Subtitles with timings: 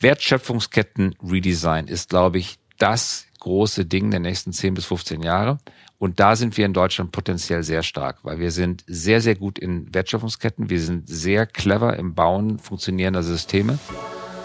[0.00, 5.58] Wertschöpfungsketten-Redesign ist, glaube ich, das große Ding der nächsten 10 bis 15 Jahre.
[5.98, 9.58] Und da sind wir in Deutschland potenziell sehr stark, weil wir sind sehr, sehr gut
[9.58, 10.70] in Wertschöpfungsketten.
[10.70, 13.78] Wir sind sehr clever im Bauen funktionierender Systeme.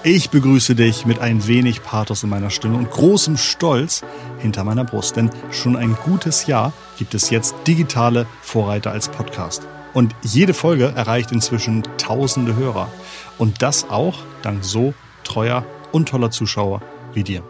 [0.05, 4.03] Ich begrüße dich mit ein wenig Pathos in meiner Stimme und großem Stolz
[4.39, 5.15] hinter meiner Brust.
[5.15, 9.65] Denn schon ein gutes Jahr gibt es jetzt digitale Vorreiter als Podcast.
[9.93, 12.91] Und jede Folge erreicht inzwischen tausende Hörer.
[13.37, 14.93] Und das auch dank so
[15.23, 16.81] treuer und toller Zuschauer
[17.13, 17.43] wie dir.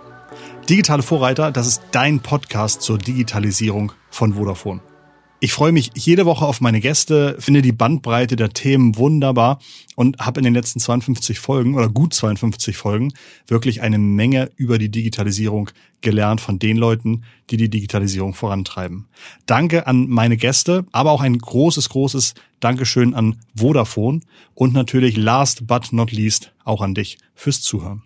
[0.70, 4.82] Digitale Vorreiter, das ist dein Podcast zur Digitalisierung von Vodafone.
[5.44, 9.60] Ich freue mich jede Woche auf meine Gäste, finde die Bandbreite der Themen wunderbar
[9.98, 13.12] und habe in den letzten 52 Folgen oder gut 52 Folgen
[13.48, 19.10] wirklich eine Menge über die Digitalisierung gelernt von den Leuten, die die Digitalisierung vorantreiben.
[19.46, 24.22] Danke an meine Gäste, aber auch ein großes, großes Dankeschön an Vodafone
[24.54, 28.04] und natürlich last but not least auch an dich fürs Zuhören.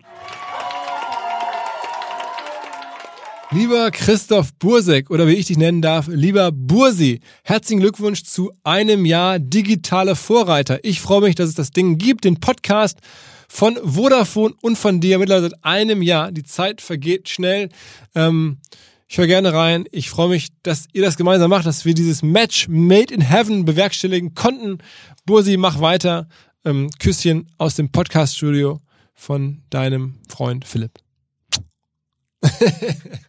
[3.50, 9.06] Lieber Christoph Bursek oder wie ich dich nennen darf, lieber Bursi, herzlichen Glückwunsch zu einem
[9.06, 10.80] Jahr digitale Vorreiter.
[10.82, 12.98] Ich freue mich, dass es das Ding gibt, den Podcast
[13.48, 16.30] von Vodafone und von dir mittlerweile seit einem Jahr.
[16.30, 17.70] Die Zeit vergeht schnell.
[18.14, 18.58] Ähm,
[19.08, 19.86] ich höre gerne rein.
[19.92, 23.64] Ich freue mich, dass ihr das gemeinsam macht, dass wir dieses Match Made in Heaven
[23.64, 24.76] bewerkstelligen konnten.
[25.24, 26.28] Bursi, mach weiter.
[26.66, 28.78] Ähm, Küsschen aus dem Podcast-Studio
[29.14, 30.98] von deinem Freund Philipp.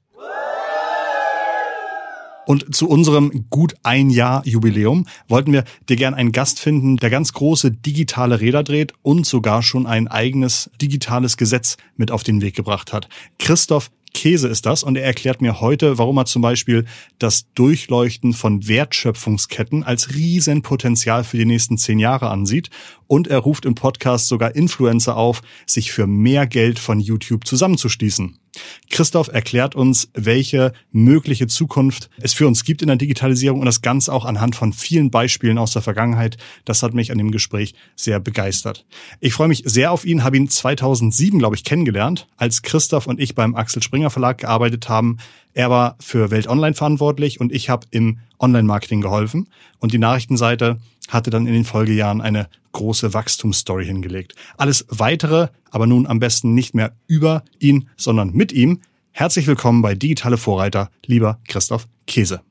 [2.49, 7.11] Und zu unserem gut ein Jahr Jubiläum wollten wir dir gern einen Gast finden, der
[7.11, 12.41] ganz große digitale Räder dreht und sogar schon ein eigenes digitales Gesetz mit auf den
[12.41, 13.07] Weg gebracht hat.
[13.37, 16.85] Christoph Käse ist das und er erklärt mir heute, warum er zum Beispiel
[17.19, 22.71] das Durchleuchten von Wertschöpfungsketten als Riesenpotenzial für die nächsten zehn Jahre ansieht
[23.07, 28.39] und er ruft im Podcast sogar Influencer auf, sich für mehr Geld von YouTube zusammenzuschließen.
[28.89, 33.81] Christoph erklärt uns, welche mögliche Zukunft es für uns gibt in der Digitalisierung und das
[33.81, 36.37] Ganze auch anhand von vielen Beispielen aus der Vergangenheit.
[36.65, 38.85] Das hat mich an dem Gespräch sehr begeistert.
[39.19, 43.19] Ich freue mich sehr auf ihn, habe ihn 2007, glaube ich, kennengelernt, als Christoph und
[43.19, 45.17] ich beim Axel Springer Verlag gearbeitet haben.
[45.53, 49.49] Er war für Welt Online verantwortlich und ich habe im Online-Marketing geholfen.
[49.79, 50.77] Und die Nachrichtenseite
[51.09, 54.35] hatte dann in den Folgejahren eine große Wachstumsstory hingelegt.
[54.57, 58.81] Alles weitere, aber nun am besten nicht mehr über ihn, sondern mit ihm.
[59.11, 62.41] Herzlich willkommen bei Digitale Vorreiter, lieber Christoph Käse.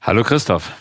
[0.00, 0.72] Hallo Christoph.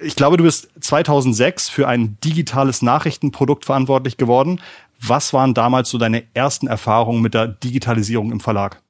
[0.00, 4.60] Ich glaube, du bist 2006 für ein digitales Nachrichtenprodukt verantwortlich geworden.
[5.00, 8.82] Was waren damals so deine ersten Erfahrungen mit der Digitalisierung im Verlag?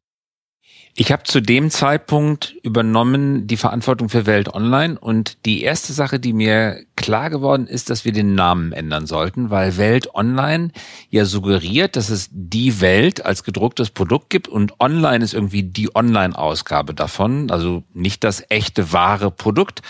[1.01, 6.19] Ich habe zu dem Zeitpunkt übernommen die Verantwortung für Welt Online und die erste Sache,
[6.19, 10.73] die mir klar geworden ist, dass wir den Namen ändern sollten, weil Welt Online
[11.09, 15.95] ja suggeriert, dass es die Welt als gedrucktes Produkt gibt und Online ist irgendwie die
[15.95, 19.83] Online-Ausgabe davon, also nicht das echte wahre Produkt.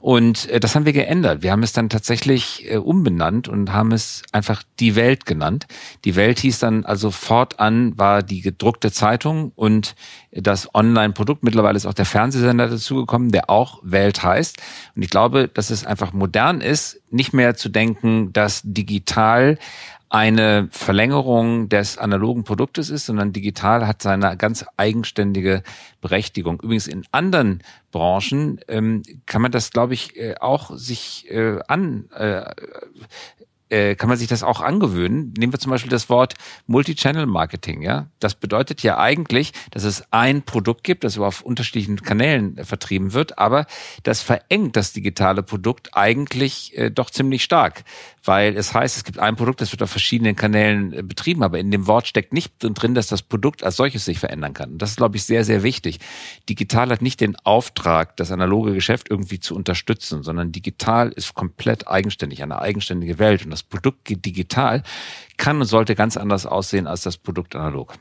[0.00, 1.42] Und äh, das haben wir geändert.
[1.42, 5.66] Wir haben es dann tatsächlich äh, umbenannt und haben es einfach die Welt genannt.
[6.04, 9.96] Die Welt hieß dann also fortan war die gedruckte Zeitung und
[10.30, 11.42] das Online-Produkt.
[11.42, 14.58] Mittlerweile ist auch der Fernsehsender dazugekommen, der auch Welt heißt.
[14.94, 19.58] Und ich glaube, dass es einfach modern ist, nicht mehr zu denken, dass digital
[20.10, 25.62] eine Verlängerung des analogen Produktes ist, sondern digital hat seine ganz eigenständige
[26.00, 26.60] Berechtigung.
[26.62, 32.08] Übrigens in anderen Branchen ähm, kann man das, glaube ich, äh, auch sich äh, an
[32.14, 32.42] äh,
[33.70, 35.34] äh, kann man sich das auch angewöhnen.
[35.36, 36.34] Nehmen wir zum Beispiel das Wort
[36.66, 37.82] Multi-Channel Marketing.
[37.82, 42.64] Ja, das bedeutet ja eigentlich, dass es ein Produkt gibt, das auf unterschiedlichen Kanälen äh,
[42.64, 43.66] vertrieben wird, aber
[44.02, 47.84] das verengt das digitale Produkt eigentlich äh, doch ziemlich stark,
[48.24, 51.58] weil es heißt, es gibt ein Produkt, das wird auf verschiedenen Kanälen äh, betrieben, aber
[51.58, 54.72] in dem Wort steckt nicht drin, dass das Produkt als solches sich verändern kann.
[54.72, 55.98] Und das ist, glaube ich, sehr, sehr wichtig.
[56.48, 61.88] Digital hat nicht den Auftrag, das analoge Geschäft irgendwie zu unterstützen, sondern digital ist komplett
[61.88, 63.44] eigenständig, eine eigenständige Welt.
[63.44, 64.82] Und das Produkt digital
[65.36, 67.94] kann und sollte ganz anders aussehen als das Produkt analog.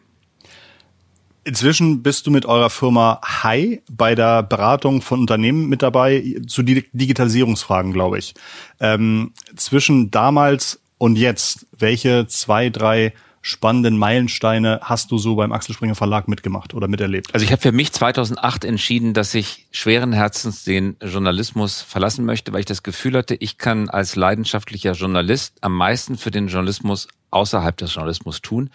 [1.43, 6.61] Inzwischen bist du mit eurer Firma Hi bei der Beratung von Unternehmen mit dabei zu
[6.61, 8.33] Digitalisierungsfragen, glaube ich.
[8.81, 15.73] Ähm, zwischen damals und jetzt, welche zwei, drei spannenden Meilensteine hast du so beim Axel
[15.73, 17.33] Springer Verlag mitgemacht oder miterlebt?
[17.33, 22.53] Also ich habe für mich 2008 entschieden, dass ich schweren Herzens den Journalismus verlassen möchte,
[22.53, 27.07] weil ich das Gefühl hatte, ich kann als leidenschaftlicher Journalist am meisten für den Journalismus
[27.31, 28.69] außerhalb des Journalismus tun.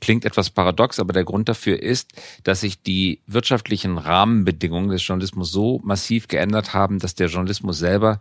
[0.00, 2.12] Klingt etwas paradox, aber der Grund dafür ist,
[2.42, 8.18] dass sich die wirtschaftlichen Rahmenbedingungen des Journalismus so massiv geändert haben, dass der Journalismus selber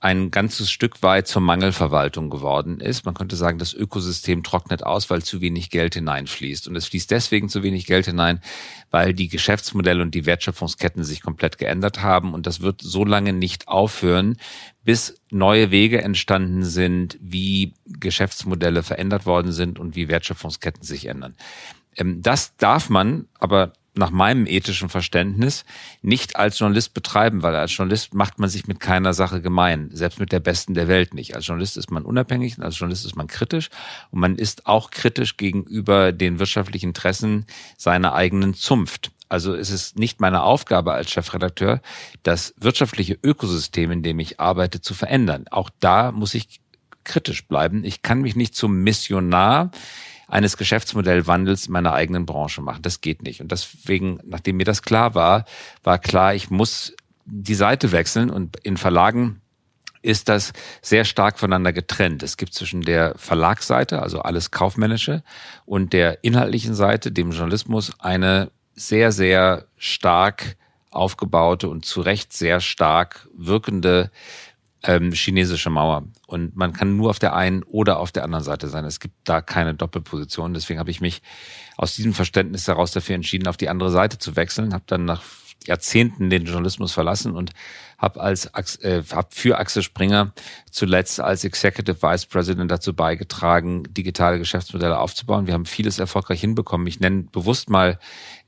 [0.00, 3.04] ein ganzes Stück weit zur Mangelverwaltung geworden ist.
[3.04, 6.68] Man könnte sagen, das Ökosystem trocknet aus, weil zu wenig Geld hineinfließt.
[6.68, 8.40] Und es fließt deswegen zu wenig Geld hinein,
[8.90, 12.34] weil die Geschäftsmodelle und die Wertschöpfungsketten sich komplett geändert haben.
[12.34, 14.36] Und das wird so lange nicht aufhören,
[14.84, 21.34] bis neue Wege entstanden sind, wie Geschäftsmodelle verändert worden sind und wie Wertschöpfungsketten sich ändern.
[21.96, 25.64] Ähm, das darf man aber nach meinem ethischen Verständnis
[26.02, 30.20] nicht als Journalist betreiben, weil als Journalist macht man sich mit keiner Sache gemein, selbst
[30.20, 31.34] mit der besten der Welt nicht.
[31.34, 33.68] Als Journalist ist man unabhängig, als Journalist ist man kritisch
[34.10, 37.44] und man ist auch kritisch gegenüber den wirtschaftlichen Interessen
[37.76, 39.10] seiner eigenen Zunft.
[39.28, 41.82] Also es ist nicht meine Aufgabe als Chefredakteur,
[42.22, 45.44] das wirtschaftliche Ökosystem, in dem ich arbeite, zu verändern.
[45.50, 46.60] Auch da muss ich
[47.04, 47.84] kritisch bleiben.
[47.84, 49.70] Ich kann mich nicht zum Missionar
[50.28, 52.82] eines Geschäftsmodellwandels meiner eigenen Branche machen.
[52.82, 53.40] Das geht nicht.
[53.40, 55.44] Und deswegen, nachdem mir das klar war,
[55.82, 56.94] war klar, ich muss
[57.24, 59.40] die Seite wechseln und in Verlagen
[60.02, 62.22] ist das sehr stark voneinander getrennt.
[62.22, 65.22] Es gibt zwischen der Verlagsseite, also alles Kaufmännische,
[65.66, 70.56] und der inhaltlichen Seite, dem Journalismus, eine sehr, sehr stark
[70.90, 74.10] aufgebaute und zu Recht sehr stark wirkende
[74.82, 76.04] ähm, chinesische Mauer.
[76.26, 78.84] Und man kann nur auf der einen oder auf der anderen Seite sein.
[78.84, 80.54] Es gibt da keine Doppelposition.
[80.54, 81.22] Deswegen habe ich mich
[81.76, 84.74] aus diesem Verständnis heraus dafür entschieden, auf die andere Seite zu wechseln.
[84.74, 85.22] Habe dann nach
[85.66, 87.52] Jahrzehnten den Journalismus verlassen und
[87.98, 88.46] habe als
[88.82, 90.32] äh, hab für Axel Springer
[90.70, 95.46] zuletzt als Executive Vice President dazu beigetragen, digitale Geschäftsmodelle aufzubauen.
[95.46, 96.86] Wir haben vieles erfolgreich hinbekommen.
[96.86, 97.98] Ich nenne bewusst mal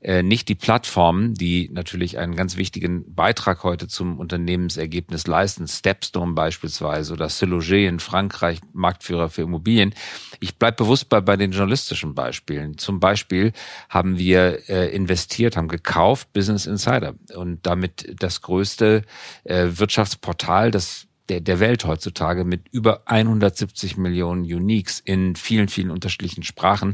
[0.01, 5.67] äh, nicht die Plattformen, die natürlich einen ganz wichtigen Beitrag heute zum Unternehmensergebnis leisten.
[5.67, 9.93] Stepstone beispielsweise oder Siloger in Frankreich, Marktführer für Immobilien.
[10.39, 12.77] Ich bleib bewusst bei, bei den journalistischen Beispielen.
[12.77, 13.51] Zum Beispiel
[13.89, 19.03] haben wir äh, investiert, haben gekauft Business Insider und damit das größte
[19.43, 25.89] äh, Wirtschaftsportal, das der, der Welt heutzutage mit über 170 Millionen Uniques in vielen, vielen
[25.89, 26.93] unterschiedlichen Sprachen.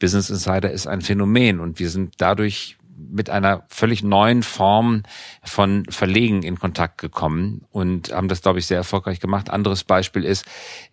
[0.00, 5.02] Business Insider ist ein Phänomen und wir sind dadurch mit einer völlig neuen Form
[5.42, 9.50] von Verlegen in Kontakt gekommen und haben das, glaube ich, sehr erfolgreich gemacht.
[9.50, 10.46] Anderes Beispiel ist,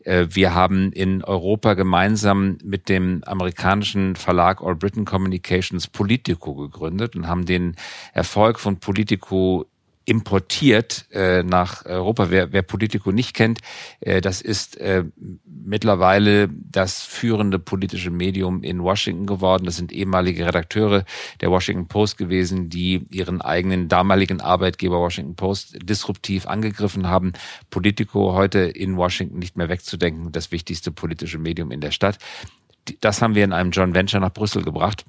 [0.03, 7.15] äh, wir haben in Europa gemeinsam mit dem amerikanischen Verlag All Britain Communications Politico gegründet
[7.15, 7.75] und haben den
[8.13, 9.65] Erfolg von Politico
[10.05, 12.29] importiert äh, nach Europa.
[12.29, 13.59] Wer, wer Politico nicht kennt,
[14.01, 15.05] äh, das ist äh,
[15.45, 19.65] mittlerweile das führende politische Medium in Washington geworden.
[19.65, 21.05] Das sind ehemalige Redakteure
[21.41, 27.33] der Washington Post gewesen, die ihren eigenen damaligen Arbeitgeber Washington Post disruptiv angegriffen haben.
[27.69, 32.17] Politico heute in Washington nicht mehr wegzudenken, das wichtigste politische Medium in der Stadt.
[32.99, 35.05] Das haben wir in einem Joint Venture nach Brüssel gebracht.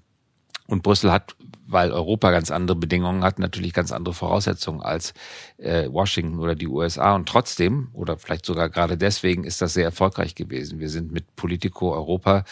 [0.67, 1.35] Und Brüssel hat
[1.67, 5.15] weil Europa ganz andere Bedingungen hat, natürlich ganz andere Voraussetzungen als
[5.59, 7.15] äh, Washington oder die USA.
[7.15, 10.79] Und trotzdem, oder vielleicht sogar gerade deswegen, ist das sehr erfolgreich gewesen.
[10.79, 12.45] Wir sind mit Politico Europa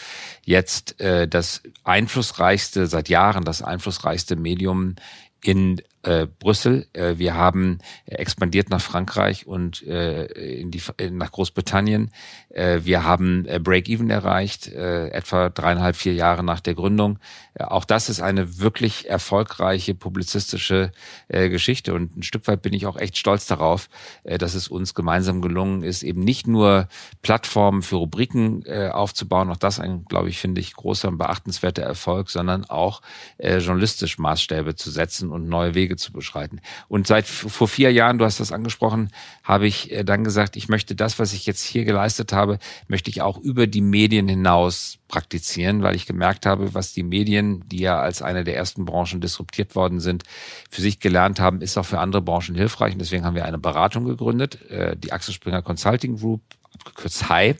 [0.43, 4.95] jetzt äh, das einflussreichste, seit Jahren das einflussreichste Medium
[5.43, 6.87] in äh, Brüssel.
[6.93, 12.11] Äh, wir haben expandiert nach Frankreich und äh, in die, nach Großbritannien.
[12.49, 17.19] Äh, wir haben äh, Break-Even erreicht, äh, etwa dreieinhalb, vier Jahre nach der Gründung.
[17.53, 20.91] Äh, auch das ist eine wirklich erfolgreiche publizistische
[21.27, 23.89] äh, Geschichte und ein Stück weit bin ich auch echt stolz darauf,
[24.23, 26.87] äh, dass es uns gemeinsam gelungen ist, eben nicht nur
[27.21, 31.83] Plattformen für Rubriken äh, aufzubauen, auch das ein, glaube ich, finde ich, großer und beachtenswerter
[31.83, 33.01] Erfolg, sondern auch
[33.37, 36.61] äh, journalistisch Maßstäbe zu setzen und neue Wege zu beschreiten.
[36.87, 39.09] Und seit vor vier Jahren, du hast das angesprochen,
[39.43, 43.09] habe ich äh, dann gesagt, ich möchte das, was ich jetzt hier geleistet habe, möchte
[43.09, 47.79] ich auch über die Medien hinaus praktizieren, weil ich gemerkt habe, was die Medien, die
[47.79, 50.23] ja als eine der ersten Branchen disruptiert worden sind,
[50.69, 52.93] für sich gelernt haben, ist auch für andere Branchen hilfreich.
[52.93, 56.41] Und deswegen haben wir eine Beratung gegründet, äh, die Axel Springer Consulting Group,
[56.73, 57.55] abgekürzt HI.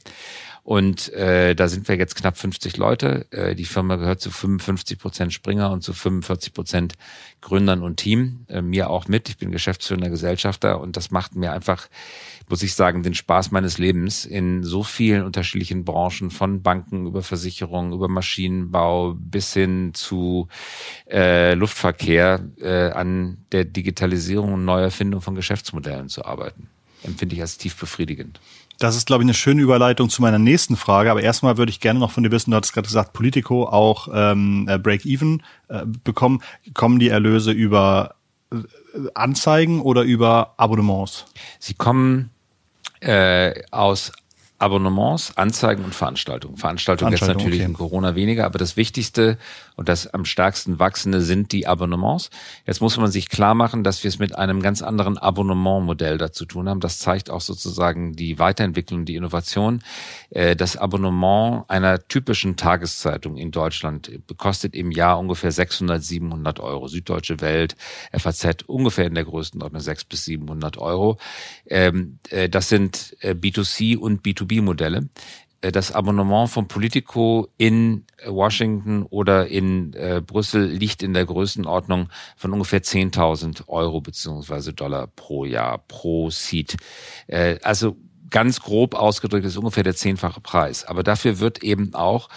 [0.63, 3.27] Und äh, da sind wir jetzt knapp 50 Leute.
[3.31, 6.93] Äh, die Firma gehört zu 55 Prozent Springer und zu 45 Prozent
[7.41, 8.45] Gründern und Team.
[8.47, 9.27] Äh, mir auch mit.
[9.27, 11.89] Ich bin geschäftsführender Gesellschafter und das macht mir einfach,
[12.47, 17.23] muss ich sagen, den Spaß meines Lebens in so vielen unterschiedlichen Branchen, von Banken über
[17.23, 20.47] Versicherungen, über Maschinenbau bis hin zu
[21.11, 26.69] äh, Luftverkehr äh, an der Digitalisierung und Neuerfindung von Geschäftsmodellen zu arbeiten.
[27.03, 28.39] Empfinde ich als tief befriedigend.
[28.79, 31.11] Das ist, glaube ich, eine schöne Überleitung zu meiner nächsten Frage.
[31.11, 34.07] Aber erstmal würde ich gerne noch von dir wissen, du hattest gerade gesagt, Politico auch
[34.13, 36.41] ähm, äh, Break-Even äh, bekommen.
[36.73, 38.15] Kommen die Erlöse über
[38.51, 38.57] äh,
[39.13, 41.25] Anzeigen oder über Abonnements?
[41.59, 42.31] Sie kommen
[42.99, 44.11] äh, aus
[44.63, 46.55] Abonnements, Anzeigen und Veranstaltungen.
[46.55, 47.69] Veranstaltungen jetzt natürlich okay.
[47.69, 49.37] in Corona weniger, aber das Wichtigste
[49.75, 52.29] und das am stärksten wachsende sind die Abonnements.
[52.65, 56.45] Jetzt muss man sich klar machen, dass wir es mit einem ganz anderen Abonnementmodell dazu
[56.45, 56.79] tun haben.
[56.79, 59.83] Das zeigt auch sozusagen die Weiterentwicklung, die Innovation.
[60.29, 66.87] Äh, Das Abonnement einer typischen Tageszeitung in Deutschland kostet im Jahr ungefähr 600, 700 Euro.
[66.87, 67.75] Süddeutsche Welt,
[68.17, 71.17] FAZ ungefähr in der Größenordnung 600 bis 700 Euro.
[71.67, 74.23] Ähm, äh, Das sind äh, B2C und
[74.61, 75.09] B2B-Modelle.
[75.61, 82.09] Äh, Das Abonnement von Politico in Washington oder in äh, Brüssel liegt in der Größenordnung
[82.35, 86.77] von ungefähr 10.000 Euro beziehungsweise Dollar pro Jahr, pro Seat.
[87.27, 87.95] Äh, also
[88.33, 90.83] ganz grob ausgedrückt ist ungefähr der zehnfache Preis.
[90.85, 92.29] Aber dafür wird eben auch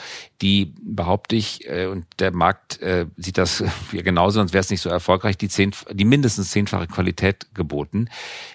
[0.43, 4.71] die, behaupte ich, äh, und der Markt äh, sieht das ja genauso, sonst wäre es
[4.71, 8.09] nicht so erfolgreich, die, zehn, die mindestens zehnfache Qualität geboten.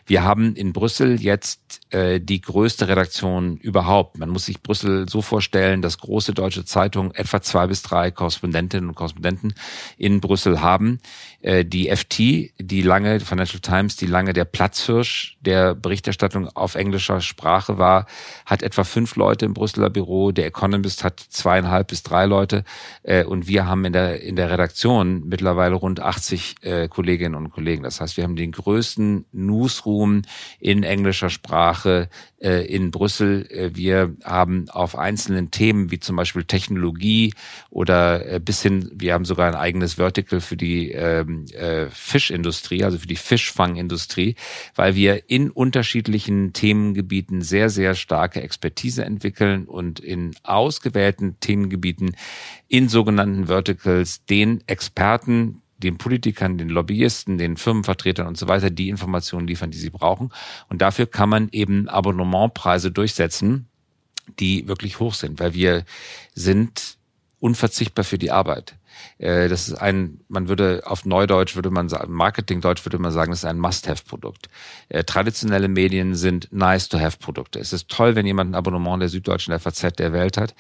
[0.05, 4.17] Wir haben in Brüssel jetzt äh, die größte Redaktion überhaupt.
[4.17, 8.89] Man muss sich Brüssel so vorstellen, dass große deutsche Zeitungen etwa zwei bis drei Korrespondentinnen
[8.89, 9.53] und Korrespondenten
[9.97, 11.00] in Brüssel haben.
[11.41, 12.17] Äh, die FT,
[12.59, 18.05] die lange, Financial Times, die lange der Platzhirsch der Berichterstattung auf englischer Sprache war,
[18.45, 20.31] hat etwa fünf Leute im Brüsseler Büro.
[20.31, 22.63] Der Economist hat zweieinhalb bis drei Leute.
[23.03, 27.51] Äh, und wir haben in der, in der Redaktion mittlerweile rund 80 äh, Kolleginnen und
[27.51, 27.83] Kollegen.
[27.83, 30.23] Das heißt, wir haben den größten Newsroom
[30.59, 32.09] in englischer Sprache
[32.41, 33.47] äh, in Brüssel.
[33.49, 37.33] Äh, wir haben auf einzelnen Themen wie zum Beispiel Technologie
[37.69, 42.83] oder äh, bis hin, wir haben sogar ein eigenes Vertical für die ähm, äh, Fischindustrie,
[42.83, 44.35] also für die Fischfangindustrie,
[44.75, 52.15] weil wir in unterschiedlichen Themengebieten sehr, sehr starke Expertise entwickeln und in ausgewählten Themengebieten
[52.67, 58.89] in sogenannten Verticals den Experten, den Politikern, den Lobbyisten, den Firmenvertretern und so weiter die
[58.89, 60.31] Informationen liefern, die sie brauchen.
[60.69, 63.67] Und dafür kann man eben Abonnementpreise durchsetzen,
[64.39, 65.85] die wirklich hoch sind, weil wir
[66.35, 66.97] sind
[67.41, 68.75] unverzichtbar für die Arbeit.
[69.17, 73.31] Äh, Das ist ein, man würde auf Neudeutsch würde man sagen, Marketingdeutsch würde man sagen,
[73.31, 74.48] das ist ein Must-Have-Produkt.
[74.89, 77.60] Äh, Traditionelle Medien sind Nice-to-Have-Produkte.
[77.60, 80.53] Es ist toll, wenn jemand ein Abonnement der Süddeutschen FAZ der Welt hat,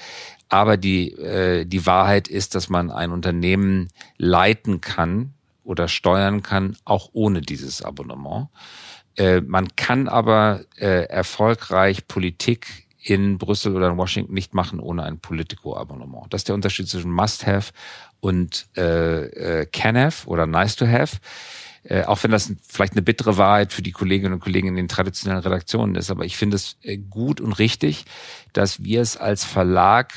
[0.49, 5.33] aber die, äh, die Wahrheit ist, dass man ein Unternehmen leiten kann
[5.63, 8.49] oder steuern kann, auch ohne dieses Abonnement.
[9.45, 16.27] Man kann aber erfolgreich Politik in Brüssel oder in Washington nicht machen ohne ein Politico-Abonnement.
[16.29, 17.73] Das ist der Unterschied zwischen Must-Have
[18.19, 21.17] und äh, äh, Can-Have oder Nice-to-Have.
[21.83, 24.87] Äh, auch wenn das vielleicht eine bittere Wahrheit für die Kolleginnen und Kollegen in den
[24.87, 26.11] traditionellen Redaktionen ist.
[26.11, 28.05] Aber ich finde es äh, gut und richtig,
[28.53, 30.13] dass wir es als Verlag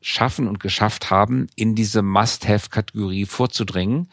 [0.00, 4.08] schaffen und geschafft haben, in diese Must-Have-Kategorie vorzudringen,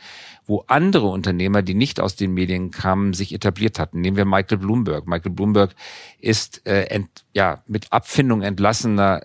[0.50, 4.02] wo andere Unternehmer, die nicht aus den Medien kamen, sich etabliert hatten.
[4.02, 5.08] Nehmen wir Michael Bloomberg.
[5.08, 5.76] Michael Bloomberg
[6.20, 9.22] ist äh, ent, ja mit Abfindung entlassener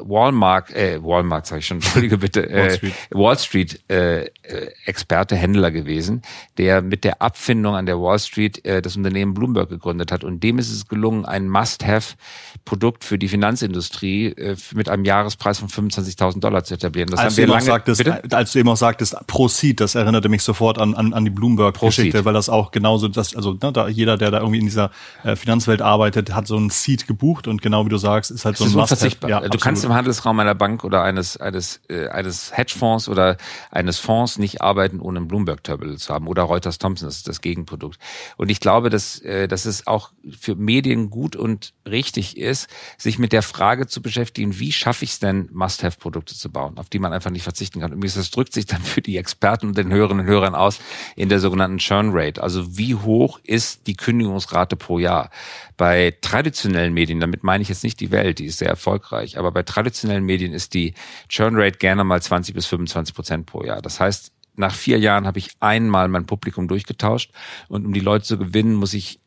[0.00, 2.78] Walmart, äh, Walmart sage ich schon, entschuldige bitte, äh,
[3.10, 3.80] Wall Street.
[3.88, 6.22] Äh, äh, Experte, Händler gewesen,
[6.58, 10.22] der mit der Abfindung an der Wall Street äh, das Unternehmen Bloomberg gegründet hat.
[10.22, 15.68] Und dem ist es gelungen, ein Must-Have-Produkt für die Finanzindustrie äh, mit einem Jahrespreis von
[15.68, 17.08] 25.000 Dollar zu etablieren.
[17.10, 17.66] Das als, haben du wir eben auch lange.
[17.66, 18.36] sagtest, Bitte?
[18.36, 21.30] als du eben auch sagtest, pro Seed, das erinnerte mich sofort an, an, an die
[21.30, 24.90] Bloomberg-Geschichte, weil das auch genauso, das, also ne, da, jeder, der da irgendwie in dieser
[25.22, 28.54] äh, Finanzwelt arbeitet, hat so ein Seed gebucht und genau wie du sagst, ist halt
[28.54, 28.94] Es so ein ist Must-Have.
[28.94, 29.30] unverzichtbar.
[29.30, 29.62] Ja, du absolut.
[29.62, 33.36] kannst im Handelsraum einer Bank oder eines eines äh, eines Hedgefonds oder
[33.70, 37.28] eines Fonds nicht arbeiten, ohne ein Bloomberg Terminal zu haben oder Reuters Thompson, das ist
[37.28, 37.98] das Gegenprodukt.
[38.36, 43.18] Und ich glaube, dass äh, dass es auch für Medien gut und richtig ist, sich
[43.18, 46.98] mit der Frage zu beschäftigen, wie schaffe ich es denn, Must-have-Produkte zu bauen, auf die
[46.98, 47.92] man einfach nicht verzichten kann.
[47.92, 50.80] Übrigens, das drückt sich dann für die Experten und den Hörerinnen und Hörern aus
[51.16, 52.42] in der sogenannten Churn Rate.
[52.42, 55.30] Also wie hoch ist die Kündigungsrate pro Jahr?
[55.76, 59.52] Bei traditionellen Medien, damit meine ich jetzt nicht die Welt, die ist sehr erfolgreich, aber
[59.52, 60.94] bei traditionellen Medien ist die
[61.28, 63.82] Churn Rate gerne mal 20 bis 25 Prozent pro Jahr.
[63.82, 67.32] Das heißt, nach vier Jahren habe ich einmal mein Publikum durchgetauscht
[67.68, 69.20] und um die Leute zu gewinnen, muss ich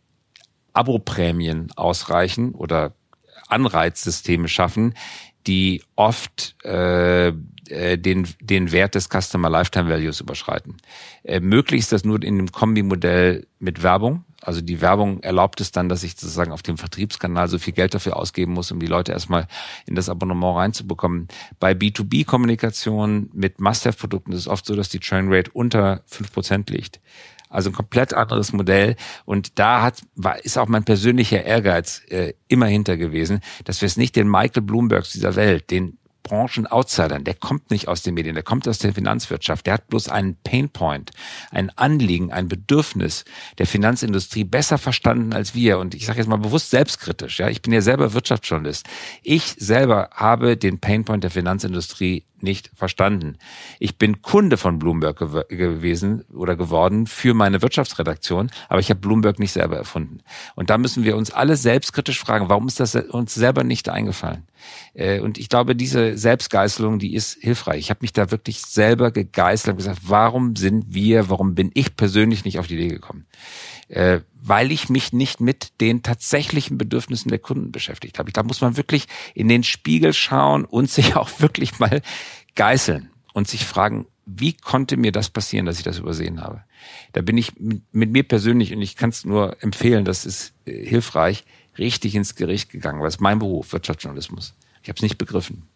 [0.73, 2.93] Aboprämien ausreichen oder
[3.47, 4.93] Anreizsysteme schaffen,
[5.47, 7.29] die oft äh,
[7.69, 10.77] äh, den, den Wert des Customer Lifetime Values überschreiten.
[11.23, 14.23] Äh, möglich ist das nur in dem Kombi-Modell mit Werbung.
[14.47, 17.93] Also die Werbung erlaubt es dann, dass ich sozusagen auf dem Vertriebskanal so viel Geld
[17.93, 19.45] dafür ausgeben muss, um die Leute erstmal
[19.85, 21.27] in das Abonnement reinzubekommen.
[21.59, 26.69] Bei B2B-Kommunikation mit Must-Have-Produkten ist es oft so, dass die Churn Rate unter fünf Prozent
[26.69, 27.01] liegt.
[27.49, 28.95] Also ein komplett anderes Modell.
[29.25, 33.87] Und da hat, war, ist auch mein persönlicher Ehrgeiz äh, immer hinter gewesen, dass wir
[33.87, 35.97] es nicht den Michael Bloombergs dieser Welt, den
[36.27, 40.09] Branchen-Outsidern, der kommt nicht aus den Medien, der kommt aus der Finanzwirtschaft, der hat bloß
[40.09, 41.11] einen Painpoint,
[41.51, 43.25] ein Anliegen, ein Bedürfnis
[43.57, 45.79] der Finanzindustrie besser verstanden als wir.
[45.79, 48.85] Und ich sage jetzt mal bewusst selbstkritisch, ja, ich bin ja selber Wirtschaftsjournalist.
[49.23, 53.37] Ich selber habe den Painpoint der Finanzindustrie nicht verstanden.
[53.79, 58.99] Ich bin Kunde von Bloomberg gew gewesen oder geworden für meine Wirtschaftsredaktion, aber ich habe
[58.99, 60.19] Bloomberg nicht selber erfunden.
[60.55, 64.47] Und da müssen wir uns alle selbstkritisch fragen, warum ist das uns selber nicht eingefallen?
[64.93, 67.79] Äh, und ich glaube, diese Selbstgeißelung, die ist hilfreich.
[67.79, 71.95] Ich habe mich da wirklich selber gegeißelt und gesagt, warum sind wir, warum bin ich
[71.95, 73.25] persönlich nicht auf die Idee gekommen?
[73.87, 78.29] Äh, weil ich mich nicht mit den tatsächlichen Bedürfnissen der Kunden beschäftigt habe.
[78.29, 82.01] Ich glaube, muss man wirklich in den Spiegel schauen und sich auch wirklich mal
[82.55, 86.63] geißeln und sich fragen, wie konnte mir das passieren, dass ich das übersehen habe?
[87.13, 90.53] Da bin ich mit, mit mir persönlich, und ich kann es nur empfehlen, das ist
[90.65, 91.45] äh, hilfreich,
[91.77, 94.53] richtig ins Gericht gegangen, weil es mein Beruf, Wirtschaftsjournalismus.
[94.83, 95.67] Ich habe es nicht begriffen.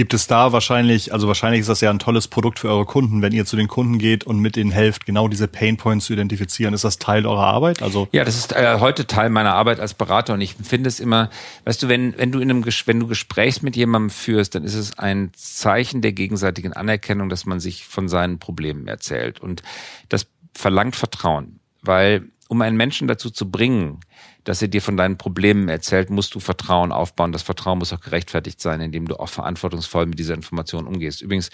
[0.00, 3.20] Gibt es da wahrscheinlich, also wahrscheinlich ist das ja ein tolles Produkt für eure Kunden,
[3.20, 6.14] wenn ihr zu den Kunden geht und mit ihnen helft, genau diese Pain Points zu
[6.14, 6.72] identifizieren.
[6.72, 7.82] Ist das Teil eurer Arbeit?
[7.82, 11.00] Also ja, das ist äh, heute Teil meiner Arbeit als Berater und ich finde es
[11.00, 11.28] immer,
[11.66, 14.74] weißt du, wenn wenn du in einem wenn du Gesprächs mit jemandem führst, dann ist
[14.74, 19.62] es ein Zeichen der gegenseitigen Anerkennung, dass man sich von seinen Problemen erzählt und
[20.08, 24.00] das verlangt Vertrauen, weil um einen Menschen dazu zu bringen,
[24.44, 27.32] dass er dir von deinen Problemen erzählt, musst du Vertrauen aufbauen.
[27.32, 31.22] Das Vertrauen muss auch gerechtfertigt sein, indem du auch verantwortungsvoll mit dieser Information umgehst.
[31.22, 31.50] Übrigens,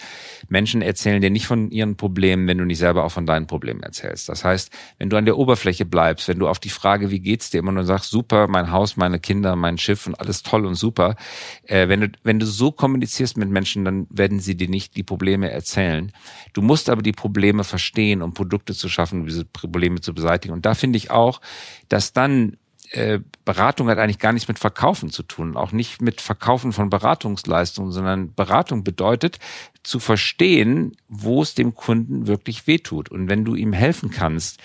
[0.47, 3.81] Menschen erzählen dir nicht von ihren Problemen, wenn du nicht selber auch von deinen Problemen
[3.83, 4.29] erzählst.
[4.29, 7.49] Das heißt, wenn du an der Oberfläche bleibst, wenn du auf die Frage, wie geht's
[7.49, 10.75] dir immer nur sagst, super, mein Haus, meine Kinder, mein Schiff und alles toll und
[10.75, 11.15] super,
[11.63, 15.03] äh, wenn du, wenn du so kommunizierst mit Menschen, dann werden sie dir nicht die
[15.03, 16.11] Probleme erzählen.
[16.53, 20.53] Du musst aber die Probleme verstehen, um Produkte zu schaffen, diese Probleme zu beseitigen.
[20.53, 21.41] Und da finde ich auch,
[21.89, 22.57] dass dann
[22.91, 26.89] äh, Beratung hat eigentlich gar nichts mit Verkaufen zu tun, auch nicht mit Verkaufen von
[26.89, 29.39] Beratungsleistungen, sondern Beratung bedeutet
[29.83, 33.09] zu verstehen, wo es dem Kunden wirklich wehtut.
[33.09, 34.59] Und wenn du ihm helfen kannst,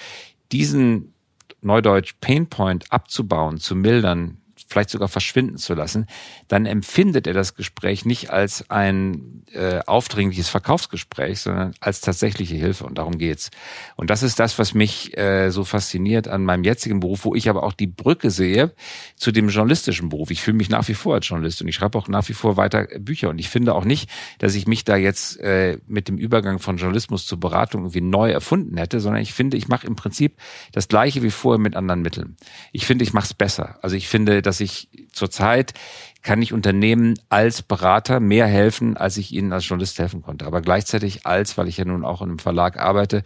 [0.52, 1.14] diesen
[1.60, 4.41] Neudeutsch Painpoint abzubauen, zu mildern,
[4.72, 6.06] vielleicht sogar verschwinden zu lassen,
[6.48, 12.84] dann empfindet er das Gespräch nicht als ein äh, aufdringliches Verkaufsgespräch, sondern als tatsächliche Hilfe.
[12.84, 13.50] Und darum geht's.
[13.96, 17.48] Und das ist das, was mich äh, so fasziniert an meinem jetzigen Beruf, wo ich
[17.48, 18.72] aber auch die Brücke sehe
[19.16, 20.30] zu dem journalistischen Beruf.
[20.30, 22.56] Ich fühle mich nach wie vor als Journalist und ich schreibe auch nach wie vor
[22.56, 23.28] weiter Bücher.
[23.28, 26.76] Und ich finde auch nicht, dass ich mich da jetzt äh, mit dem Übergang von
[26.76, 30.36] Journalismus zur Beratung irgendwie neu erfunden hätte, sondern ich finde, ich mache im Prinzip
[30.72, 32.36] das Gleiche wie vorher mit anderen Mitteln.
[32.72, 33.78] Ich finde, ich mache es besser.
[33.82, 35.74] Also ich finde, dass ich zurzeit
[36.22, 40.46] kann ich Unternehmen als Berater mehr helfen, als ich ihnen als Journalist helfen konnte.
[40.46, 43.24] Aber gleichzeitig als, weil ich ja nun auch in einem Verlag arbeite,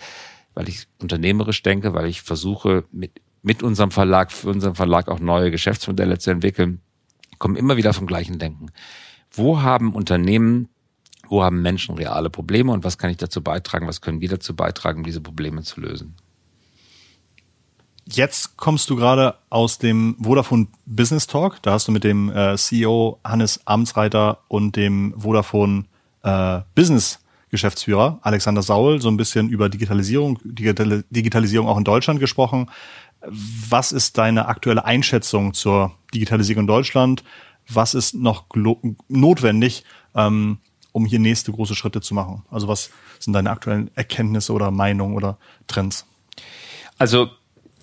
[0.54, 5.20] weil ich unternehmerisch denke, weil ich versuche, mit, mit unserem Verlag, für unseren Verlag auch
[5.20, 6.80] neue Geschäftsmodelle zu entwickeln,
[7.38, 8.68] kommen immer wieder vom gleichen Denken.
[9.30, 10.70] Wo haben Unternehmen,
[11.28, 14.56] wo haben Menschen reale Probleme und was kann ich dazu beitragen, was können wir dazu
[14.56, 16.16] beitragen, diese Probleme zu lösen?
[18.08, 21.60] Jetzt kommst du gerade aus dem Vodafone Business Talk.
[21.62, 25.86] Da hast du mit dem äh, CEO Hannes Amtsreiter und dem Vodafone
[26.22, 27.18] äh, Business
[27.50, 32.70] Geschäftsführer Alexander Saul so ein bisschen über Digitalisierung, Digital Digitalisierung auch in Deutschland gesprochen.
[33.22, 37.24] Was ist deine aktuelle Einschätzung zur Digitalisierung in Deutschland?
[37.68, 38.44] Was ist noch
[39.08, 40.58] notwendig, ähm,
[40.92, 42.44] um hier nächste große Schritte zu machen?
[42.50, 46.06] Also was sind deine aktuellen Erkenntnisse oder Meinungen oder Trends?
[46.98, 47.30] Also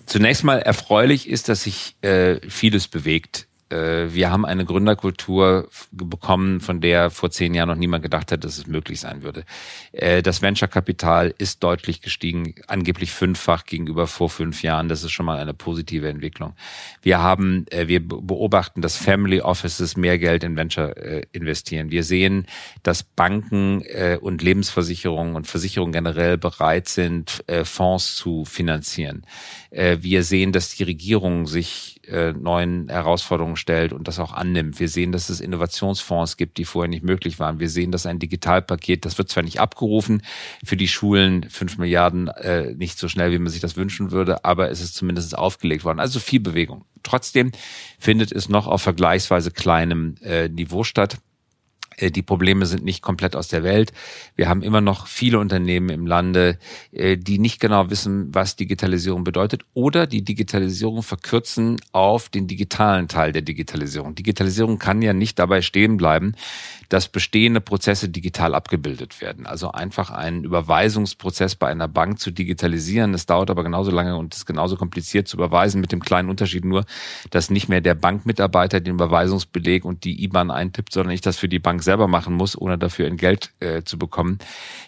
[0.06, 6.60] Zunächst mal erfreulich ist, dass sich äh, vieles bewegt äh, wir haben eine Gründerkultur bekommen,
[6.60, 9.44] von der vor zehn Jahren noch niemand gedacht hat, dass es möglich sein würde.
[9.92, 14.88] Äh, das Venture-Kapital ist deutlich gestiegen, angeblich fünffach gegenüber vor fünf Jahren.
[14.88, 16.54] Das ist schon mal eine positive Entwicklung.
[17.02, 20.94] Wir haben, äh, wir beobachten, dass Family Offices mehr Geld in Venture
[21.32, 21.90] investieren.
[21.90, 22.46] Wir sehen,
[22.82, 23.82] dass Banken
[24.20, 29.24] und Lebensversicherungen und Versicherungen generell bereit sind, Fonds zu finanzieren.
[29.70, 31.93] Wir sehen, dass die Regierung sich
[32.32, 34.80] neuen Herausforderungen stellt und das auch annimmt.
[34.80, 37.60] Wir sehen, dass es Innovationsfonds gibt, die vorher nicht möglich waren.
[37.60, 40.22] Wir sehen, dass ein Digitalpaket, das wird zwar nicht abgerufen
[40.64, 44.44] für die Schulen, fünf Milliarden äh, nicht so schnell, wie man sich das wünschen würde,
[44.44, 46.00] aber es ist zumindest aufgelegt worden.
[46.00, 46.84] Also viel Bewegung.
[47.02, 47.52] Trotzdem
[47.98, 51.18] findet es noch auf vergleichsweise kleinem äh, Niveau statt.
[51.96, 53.92] Äh, die Probleme sind nicht komplett aus der Welt.
[54.36, 56.58] Wir haben immer noch viele Unternehmen im Lande,
[56.92, 63.08] äh, die nicht genau wissen, was Digitalisierung bedeutet oder die Digitalisierung verkürzen auf den digitalen
[63.08, 64.14] Teil der Digitalisierung.
[64.14, 66.34] Digitalisierung kann ja nicht dabei stehen bleiben,
[66.88, 69.46] dass bestehende Prozesse digital abgebildet werden.
[69.46, 73.12] Also einfach einen Überweisungsprozess bei einer Bank zu digitalisieren.
[73.12, 76.64] Das dauert aber genauso lange und ist genauso kompliziert zu überweisen mit dem kleinen Unterschied
[76.64, 76.84] nur,
[77.30, 81.48] dass nicht mehr der Bankmitarbeiter den Überweisungsbeleg und die IBAN eintippt, sondern ich das für
[81.48, 84.38] die Bank selber machen muss, ohne dafür ein Geld äh, zu bekommen.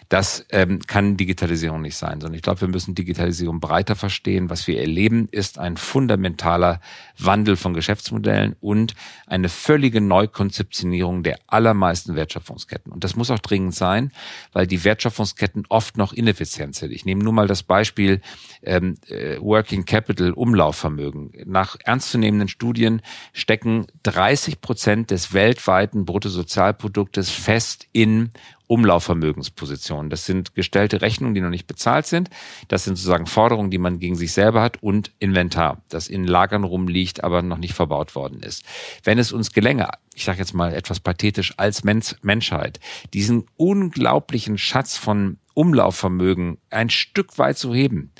[0.09, 4.49] Das ähm, kann Digitalisierung nicht sein, sondern ich glaube, wir müssen Digitalisierung breiter verstehen.
[4.49, 6.79] Was wir erleben, ist ein fundamentaler
[7.17, 12.91] Wandel von Geschäftsmodellen und eine völlige Neukonzeptionierung der allermeisten Wertschöpfungsketten.
[12.91, 14.11] Und das muss auch dringend sein,
[14.53, 16.91] weil die Wertschöpfungsketten oft noch ineffizient sind.
[16.91, 18.21] Ich nehme nur mal das Beispiel
[18.63, 21.31] ähm, äh, Working Capital, Umlaufvermögen.
[21.45, 23.01] Nach ernstzunehmenden Studien
[23.33, 28.31] stecken 30 Prozent des weltweiten Bruttosozialproduktes fest in
[28.67, 30.09] Umlaufvermögenspositionen.
[30.09, 32.29] Das sind gestellte Rechnungen, die noch nicht bezahlt sind.
[32.67, 36.63] Das sind sozusagen Forderungen, die man gegen sich selber hat und Inventar, das in Lagern
[36.63, 38.63] rumliegt, aber noch nicht verbaut worden ist.
[39.03, 42.79] Wenn es uns gelänge, ich sage jetzt mal etwas pathetisch, als Menschheit,
[43.13, 48.11] diesen unglaublichen Schatz von Umlaufvermögen ein Stück weit zu heben,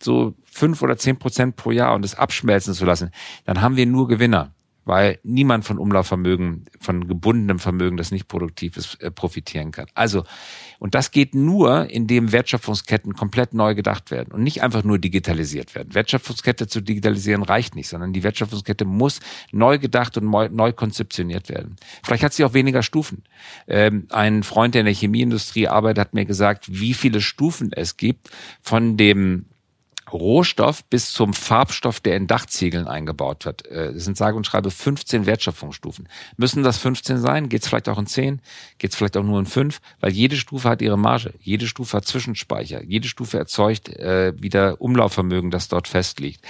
[0.00, 3.10] so fünf oder zehn Prozent pro Jahr und es abschmelzen zu lassen,
[3.44, 4.52] dann haben wir nur Gewinner
[4.84, 9.86] weil niemand von Umlaufvermögen, von gebundenem Vermögen, das nicht produktiv ist, äh, profitieren kann.
[9.94, 10.24] Also,
[10.78, 15.74] und das geht nur, indem Wertschöpfungsketten komplett neu gedacht werden und nicht einfach nur digitalisiert
[15.74, 15.94] werden.
[15.94, 19.20] Wertschöpfungskette zu digitalisieren reicht nicht, sondern die Wertschöpfungskette muss
[19.52, 21.76] neu gedacht und neu, konzeptioniert werden.
[22.02, 23.22] Vielleicht hat sie auch weniger Stufen.
[23.68, 27.96] Ähm, ein Freund, der in der Chemieindustrie arbeitet, hat mir gesagt, wie viele Stufen es
[27.96, 29.46] gibt von dem
[30.12, 33.66] Rohstoff bis zum Farbstoff, der in Dachziegeln eingebaut wird.
[33.66, 36.08] Äh, es sind sage und schreibe 15 Wertschöpfungsstufen.
[36.36, 37.48] Müssen das 15 sein?
[37.48, 38.40] Geht es vielleicht auch in 10?
[38.78, 39.80] Geht es vielleicht auch nur in 5?
[40.00, 41.34] Weil jede Stufe hat ihre Marge.
[41.40, 42.82] Jede Stufe hat Zwischenspeicher.
[42.82, 46.40] Jede Stufe erzeugt äh, wieder Umlaufvermögen, das dort festliegt.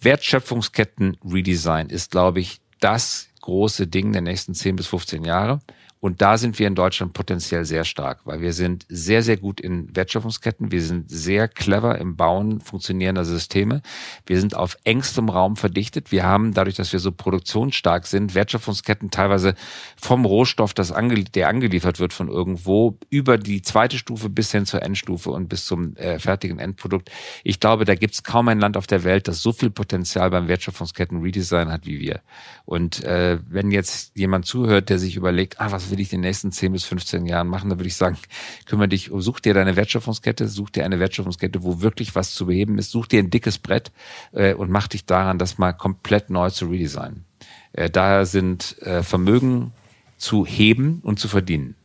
[0.00, 5.60] Wertschöpfungsketten Redesign ist, glaube ich, das große Ding der nächsten 10 bis 15 Jahre.
[6.04, 9.58] Und da sind wir in Deutschland potenziell sehr stark, weil wir sind sehr, sehr gut
[9.58, 10.70] in Wertschöpfungsketten.
[10.70, 13.80] Wir sind sehr clever im Bauen funktionierender Systeme.
[14.26, 16.12] Wir sind auf engstem Raum verdichtet.
[16.12, 19.54] Wir haben dadurch, dass wir so produktionsstark sind, Wertschöpfungsketten teilweise
[19.96, 24.66] vom Rohstoff, das ange der angeliefert wird von irgendwo, über die zweite Stufe bis hin
[24.66, 27.10] zur Endstufe und bis zum äh, fertigen Endprodukt.
[27.44, 30.28] Ich glaube, da gibt es kaum ein Land auf der Welt, das so viel Potenzial
[30.28, 32.20] beim Wertschöpfungsketten Redesign hat wie wir.
[32.66, 36.28] Und äh, wenn jetzt jemand zuhört, der sich überlegt, ah, was will ich in den
[36.28, 38.18] nächsten 10 bis 15 Jahren machen, dann würde ich sagen,
[38.66, 42.78] kümmere dich, such dir deine Wertschöpfungskette, such dir eine Wertschöpfungskette, wo wirklich was zu beheben
[42.78, 43.92] ist, such dir ein dickes Brett
[44.32, 47.24] äh, und mach dich daran, das mal komplett neu zu redesignen.
[47.72, 49.72] Äh, daher sind äh, Vermögen
[50.16, 51.76] zu heben und zu verdienen.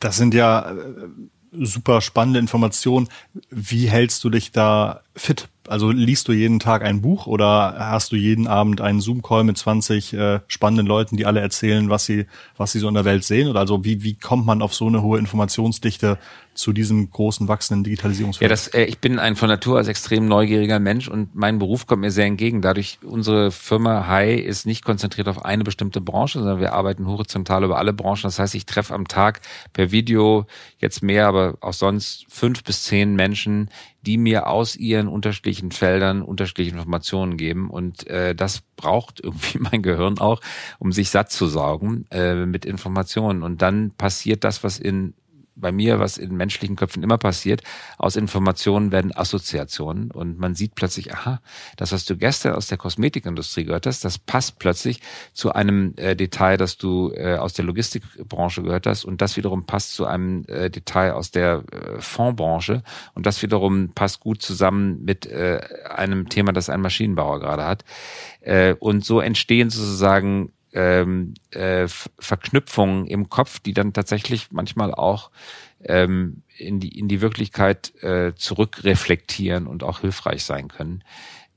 [0.00, 0.74] Das sind ja äh,
[1.52, 3.08] super spannende Informationen.
[3.50, 8.12] Wie hältst du dich da fit also liest du jeden Tag ein Buch oder hast
[8.12, 12.26] du jeden Abend einen Zoom-Call mit 20 äh, spannenden Leuten, die alle erzählen, was sie,
[12.56, 13.48] was sie so in der Welt sehen?
[13.48, 16.18] Oder also wie, wie kommt man auf so eine hohe Informationsdichte
[16.54, 18.42] zu diesem großen wachsenden Digitalisierungsfeld?
[18.42, 21.86] Ja, das, äh, ich bin ein von Natur aus extrem neugieriger Mensch und mein Beruf
[21.86, 22.62] kommt mir sehr entgegen.
[22.62, 27.64] Dadurch, unsere Firma Hi ist nicht konzentriert auf eine bestimmte Branche, sondern wir arbeiten horizontal
[27.64, 28.22] über alle Branchen.
[28.24, 29.40] Das heißt, ich treffe am Tag
[29.72, 30.46] per Video
[30.78, 33.70] jetzt mehr, aber auch sonst fünf bis zehn Menschen,
[34.04, 37.70] die mir aus ihren unterschiedlichen Feldern unterschiedliche Informationen geben.
[37.70, 40.40] Und äh, das braucht irgendwie mein Gehirn auch,
[40.78, 43.42] um sich satt zu saugen äh, mit Informationen.
[43.42, 45.14] Und dann passiert das, was in
[45.56, 47.62] bei mir, was in menschlichen Köpfen immer passiert,
[47.98, 50.10] aus Informationen werden Assoziationen.
[50.10, 51.40] Und man sieht plötzlich, aha,
[51.76, 55.00] das, was du gestern aus der Kosmetikindustrie gehört hast, das passt plötzlich
[55.32, 59.04] zu einem äh, Detail, das du äh, aus der Logistikbranche gehört hast.
[59.04, 62.82] Und das wiederum passt zu einem äh, Detail aus der äh, Fondsbranche.
[63.14, 65.60] Und das wiederum passt gut zusammen mit äh,
[65.94, 67.84] einem Thema, das ein Maschinenbauer gerade hat.
[68.40, 71.86] Äh, und so entstehen sozusagen ähm, äh,
[72.18, 75.30] Verknüpfungen im Kopf, die dann tatsächlich manchmal auch
[75.84, 81.04] ähm, in, die, in die Wirklichkeit äh, zurückreflektieren und auch hilfreich sein können.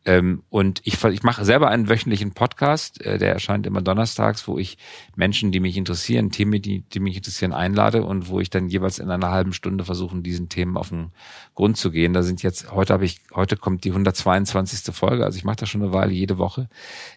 [0.07, 4.57] Ähm, und ich, ich mache selber einen wöchentlichen Podcast, äh, der erscheint immer donnerstags, wo
[4.57, 4.77] ich
[5.17, 8.99] Menschen, die mich interessieren, Themen, die, die mich interessieren, einlade und wo ich dann jeweils
[8.99, 11.11] in einer halben Stunde versuche, diesen Themen auf den
[11.55, 12.13] Grund zu gehen.
[12.13, 14.95] Da sind jetzt, heute habe ich, heute kommt die 122.
[14.95, 16.69] Folge, also ich mache das schon eine Weile, jede Woche.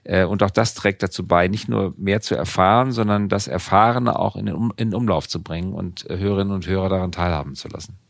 [0.03, 4.19] Äh, und auch das trägt dazu bei, nicht nur mehr zu erfahren, sondern das Erfahrene
[4.19, 7.55] auch in den um, in Umlauf zu bringen und äh, Hörerinnen und Hörer daran teilhaben
[7.55, 8.10] zu lassen.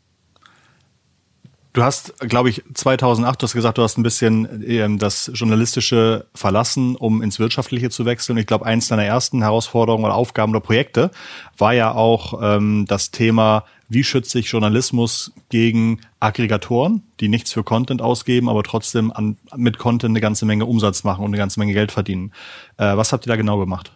[1.73, 6.25] Du hast, glaube ich, 2008, du hast gesagt, du hast ein bisschen ähm, das Journalistische
[6.35, 8.37] verlassen, um ins Wirtschaftliche zu wechseln.
[8.37, 11.11] Ich glaube, eins deiner ersten Herausforderungen oder Aufgaben oder Projekte
[11.57, 17.63] war ja auch ähm, das Thema, wie schütze ich Journalismus gegen Aggregatoren, die nichts für
[17.63, 21.57] Content ausgeben, aber trotzdem an, mit Content eine ganze Menge Umsatz machen und eine ganze
[21.57, 22.33] Menge Geld verdienen.
[22.75, 23.93] Äh, was habt ihr da genau gemacht?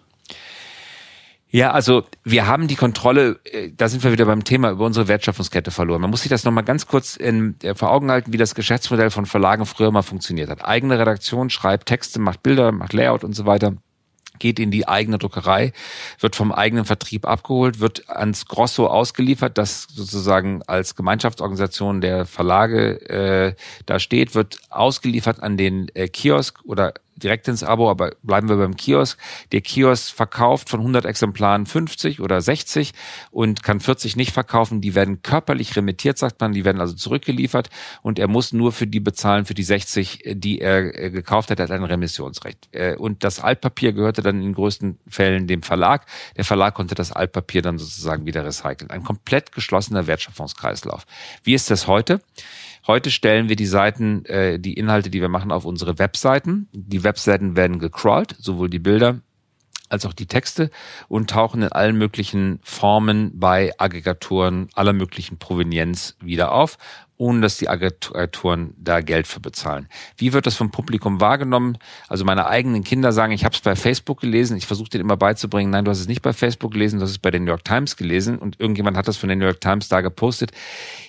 [1.56, 5.08] Ja, also wir haben die Kontrolle, äh, da sind wir wieder beim Thema über unsere
[5.08, 6.02] Wertschöpfungskette verloren.
[6.02, 9.10] Man muss sich das nochmal ganz kurz in, äh, vor Augen halten, wie das Geschäftsmodell
[9.10, 10.66] von Verlagen früher mal funktioniert hat.
[10.66, 13.78] Eigene Redaktion schreibt Texte, macht Bilder, macht Layout und so weiter.
[14.38, 15.72] geht in die eigene Druckerei,
[16.20, 23.00] wird vom eigenen Vertrieb abgeholt, wird ans Grosso ausgeliefert, das sozusagen als Gemeinschaftsorganisation der Verlage
[23.10, 28.50] äh, da steht, wird ausgeliefert an den äh, Kiosk oder direkt ins Abo, aber bleiben
[28.50, 29.20] wir beim Kiosk.
[29.52, 32.94] Der Kiosk verkauft von 100 Exemplaren 50 oder 60
[33.32, 34.82] und kann 40 nicht verkaufen.
[34.82, 36.54] Die werden körperlich remittiert, sagt man.
[36.54, 37.70] Die werden also zurückgeliefert
[38.02, 41.60] und er muss nur für die bezahlen, für die 60, die er äh, gekauft hat.
[41.60, 42.70] Er hat ein Remissionsrecht.
[42.72, 46.06] Äh, und das Altpapier gehörte dann in den größten Fällen dem Verlag.
[46.38, 48.92] Der Verlag konnte das Altpapier dann sozusagen wieder recyceln.
[48.92, 51.06] Ein komplett geschlossener Wertschöpfungskreislauf.
[51.44, 52.22] Wie ist das heute?
[52.88, 56.68] Heute stellen wir die Seiten, äh, die Inhalte, die wir machen, auf unsere Webseiten.
[56.72, 59.22] Die Webseiten werden gecrawlt, sowohl die Bilder
[59.90, 60.72] als auch die Texte
[61.08, 66.78] und tauchen in allen möglichen Formen bei Aggregatoren aller möglichen Provenienz wieder auf
[67.18, 69.88] ohne dass die Agenturen da Geld für bezahlen.
[70.18, 71.78] Wie wird das vom Publikum wahrgenommen?
[72.08, 75.18] Also meine eigenen Kinder sagen, ich habe es bei Facebook gelesen, ich versuche denen immer
[75.18, 77.52] beizubringen, nein, du hast es nicht bei Facebook gelesen, du hast es bei den New
[77.52, 80.52] York Times gelesen und irgendjemand hat das von den New York Times da gepostet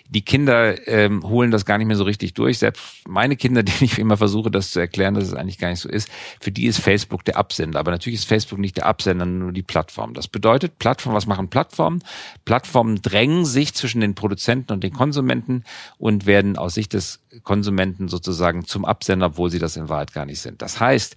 [0.08, 2.58] die Kinder ähm, holen das gar nicht mehr so richtig durch.
[2.58, 5.80] Selbst meine Kinder, denen ich immer versuche, das zu erklären, dass es eigentlich gar nicht
[5.80, 6.08] so ist,
[6.40, 7.80] für die ist Facebook der Absender.
[7.80, 10.14] Aber natürlich ist Facebook nicht der Absender, nur die Plattform.
[10.14, 12.02] Das bedeutet, Plattform, was machen Plattformen?
[12.44, 15.64] Plattformen drängen sich zwischen den Produzenten und den Konsumenten
[15.98, 20.26] und werden aus Sicht des Konsumenten sozusagen zum Absender, obwohl sie das in Wahrheit gar
[20.26, 20.62] nicht sind.
[20.62, 21.16] Das heißt,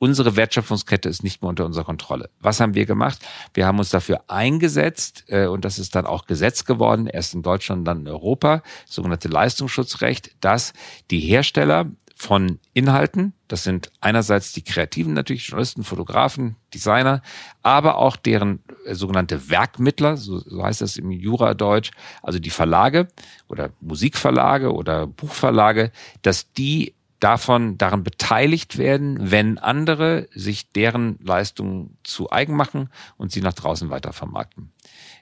[0.00, 2.30] unsere Wertschöpfungskette ist nicht mehr unter unserer Kontrolle.
[2.40, 3.18] Was haben wir gemacht?
[3.54, 7.42] Wir haben uns dafür eingesetzt äh, und das ist dann auch Gesetz geworden, erst in
[7.42, 10.72] Deutschland, dann in Europa, sogenannte Leistungsschutzrecht, dass
[11.10, 17.22] die Hersteller von Inhalten, das sind einerseits die Kreativen natürlich, Journalisten, Fotografen, Designer,
[17.62, 21.90] aber auch deren äh, sogenannte Werkmittler, so, so heißt das im Jura-Deutsch,
[22.22, 23.08] also die Verlage
[23.48, 31.96] oder Musikverlage oder Buchverlage, dass die davon daran beteiligt werden, wenn andere sich deren Leistungen
[32.02, 34.72] zu eigen machen und sie nach draußen weiter vermarkten,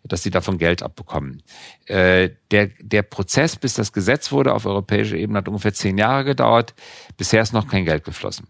[0.04, 1.42] dass sie davon Geld abbekommen.
[1.86, 6.24] Äh, der, der Prozess, bis das Gesetz wurde auf europäischer Ebene, hat ungefähr zehn Jahre
[6.24, 6.74] gedauert.
[7.16, 8.46] Bisher ist noch kein Geld geflossen.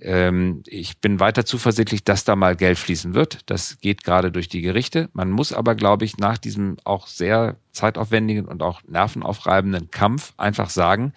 [0.00, 3.40] Ähm, ich bin weiter zuversichtlich, dass da mal Geld fließen wird.
[3.46, 5.08] Das geht gerade durch die Gerichte.
[5.12, 10.70] Man muss aber, glaube ich, nach diesem auch sehr zeitaufwendigen und auch nervenaufreibenden Kampf einfach
[10.70, 11.12] sagen,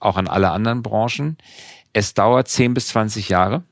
[0.00, 1.38] auch an alle anderen Branchen.
[1.92, 3.64] Es dauert 10 bis 20 Jahre,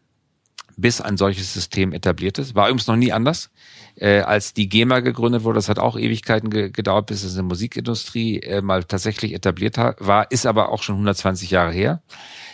[0.77, 2.55] bis ein solches System etabliert ist.
[2.55, 3.51] War übrigens noch nie anders.
[3.97, 7.37] Äh, als die GEMA gegründet wurde, das hat auch Ewigkeiten ge gedauert, bis es in
[7.37, 12.03] der Musikindustrie äh, mal tatsächlich etabliert war, ist aber auch schon 120 Jahre her.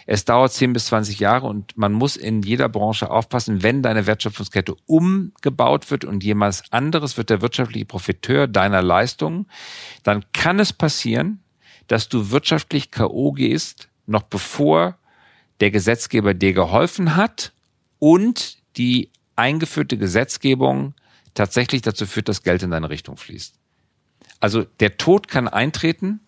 [0.06, 4.06] Es dauert 10 bis 20 Jahre und man muss in jeder Branche aufpassen, wenn deine
[4.06, 9.46] Wertschöpfungskette umgebaut wird und jemand anderes wird der wirtschaftliche Profiteur deiner Leistungen,
[10.02, 11.41] dann kann es passieren,
[11.92, 13.32] dass du wirtschaftlich K.O.
[13.32, 14.96] gehst, noch bevor
[15.60, 17.52] der Gesetzgeber dir geholfen hat
[17.98, 20.94] und die eingeführte Gesetzgebung
[21.34, 23.56] tatsächlich dazu führt, dass Geld in deine Richtung fließt.
[24.40, 26.20] Also der Tod kann eintreten,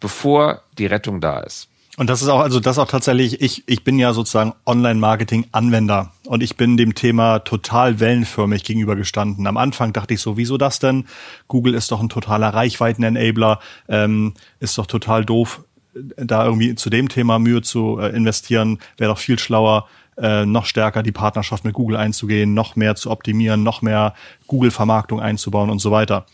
[0.00, 1.68] bevor die Rettung da ist.
[1.98, 6.44] Und das ist auch, also das auch tatsächlich, ich, ich bin ja sozusagen Online-Marketing-Anwender und
[6.44, 9.48] ich bin dem Thema total wellenförmig gegenübergestanden.
[9.48, 11.06] Am Anfang dachte ich so, wieso das denn?
[11.48, 13.58] Google ist doch ein totaler Reichweiten-Enabler,
[13.88, 19.10] ähm, ist doch total doof, da irgendwie zu dem Thema Mühe zu äh, investieren, wäre
[19.10, 23.64] doch viel schlauer, äh, noch stärker die Partnerschaft mit Google einzugehen, noch mehr zu optimieren,
[23.64, 24.14] noch mehr
[24.46, 26.26] Google-Vermarktung einzubauen und so weiter.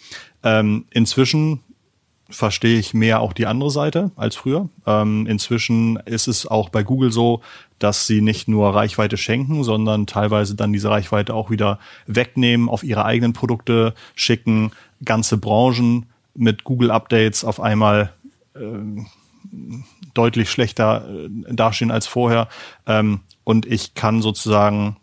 [0.42, 1.60] Ähm, inzwischen
[2.30, 4.68] verstehe ich mehr auch die andere Seite als früher.
[4.86, 7.42] Ähm, inzwischen ist es auch bei Google so,
[7.78, 12.82] dass sie nicht nur Reichweite schenken, sondern teilweise dann diese Reichweite auch wieder wegnehmen, auf
[12.82, 14.72] ihre eigenen Produkte schicken,
[15.04, 18.12] ganze Branchen mit Google-Updates auf einmal
[18.54, 18.60] äh,
[20.14, 22.48] deutlich schlechter äh, dastehen als vorher.
[22.86, 24.96] Ähm, und ich kann sozusagen,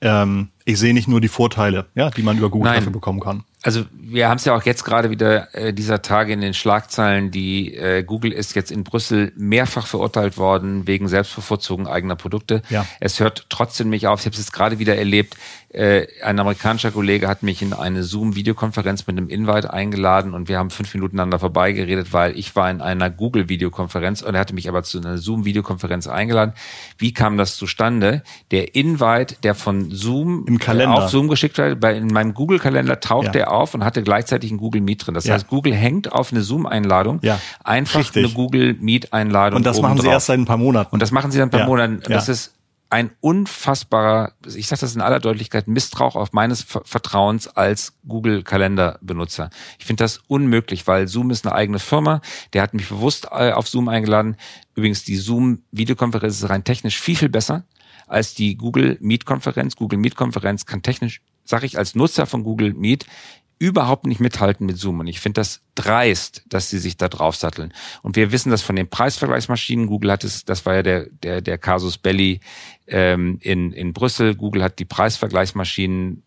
[0.00, 2.80] ähm, ich sehe nicht nur die Vorteile, ja, die man über Google Nein.
[2.80, 6.34] dafür bekommen kann also wir haben es ja auch jetzt gerade wieder äh, dieser Tage
[6.34, 11.88] in den Schlagzeilen, die äh, Google ist jetzt in Brüssel mehrfach verurteilt worden wegen Selbstbevorzugung
[11.88, 12.60] eigener Produkte.
[12.68, 12.84] Ja.
[13.00, 14.20] Es hört trotzdem nicht auf.
[14.20, 15.36] Ich habe es jetzt gerade wieder erlebt.
[15.74, 20.58] Äh, ein amerikanischer Kollege hat mich in eine Zoom-Videokonferenz mit einem Invite eingeladen und wir
[20.58, 24.68] haben fünf Minuten aneinander vorbeigeredet, weil ich war in einer Google-Videokonferenz und er hatte mich
[24.68, 26.52] aber zu einer Zoom-Videokonferenz eingeladen.
[26.98, 28.22] Wie kam das zustande?
[28.52, 30.94] Der Invite, der von Zoom Im Kalender.
[30.94, 33.32] auf Zoom geschickt wurde, bei in meinem Google-Kalender taucht ja.
[33.32, 35.14] der auf und hatte gleichzeitig ein Google Meet drin.
[35.14, 35.34] Das ja.
[35.34, 37.40] heißt, Google hängt auf eine Zoom-Einladung ja.
[37.62, 38.24] einfach Richtig.
[38.24, 39.56] eine Google Meet-Einladung.
[39.56, 40.12] Und das machen sie drauf.
[40.12, 40.94] erst seit ein paar Monaten.
[40.94, 41.66] Und das machen sie dann ein paar ja.
[41.66, 42.00] Monaten.
[42.08, 42.54] Das ist
[42.90, 49.50] ein unfassbarer, ich sage das in aller Deutlichkeit, Misstrauch auf meines Vertrauens als Google-Kalender-Benutzer.
[49.80, 52.20] Ich finde das unmöglich, weil Zoom ist eine eigene Firma.
[52.52, 54.36] Der hat mich bewusst äh, auf Zoom eingeladen.
[54.76, 57.64] Übrigens, die Zoom-Videokonferenz ist rein technisch viel, viel besser
[58.06, 59.76] als die Google Meet Konferenz.
[59.76, 63.06] Google Meet Konferenz kann technisch, sage ich als Nutzer von Google Meet,
[63.64, 65.00] überhaupt nicht mithalten mit Zoom.
[65.00, 67.72] Und ich finde das dreist, dass sie sich da drauf satteln.
[68.02, 69.86] Und wir wissen das von den Preisvergleichsmaschinen.
[69.86, 72.40] Google hat es, das war ja der, der, der Casus Belli
[72.86, 74.34] ähm, in, in Brüssel.
[74.34, 76.22] Google hat die Preisvergleichsmaschinen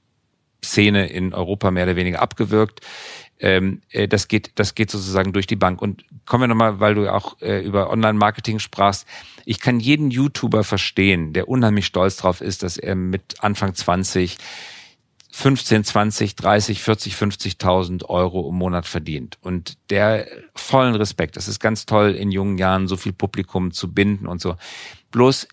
[0.63, 2.81] Szene in Europa mehr oder weniger abgewirkt.
[3.39, 5.81] Ähm, äh, das geht, das geht sozusagen durch die Bank.
[5.81, 9.07] Und kommen wir nochmal, weil du auch äh, über Online-Marketing sprachst.
[9.45, 14.37] Ich kann jeden YouTuber verstehen, der unheimlich stolz drauf ist, dass er mit Anfang 20
[15.37, 19.37] 15, 20, 30, 40, 50.000 Euro im Monat verdient.
[19.41, 21.37] Und der vollen Respekt.
[21.37, 24.55] Das ist ganz toll, in jungen Jahren so viel Publikum zu binden und so.
[25.11, 25.47] Bloß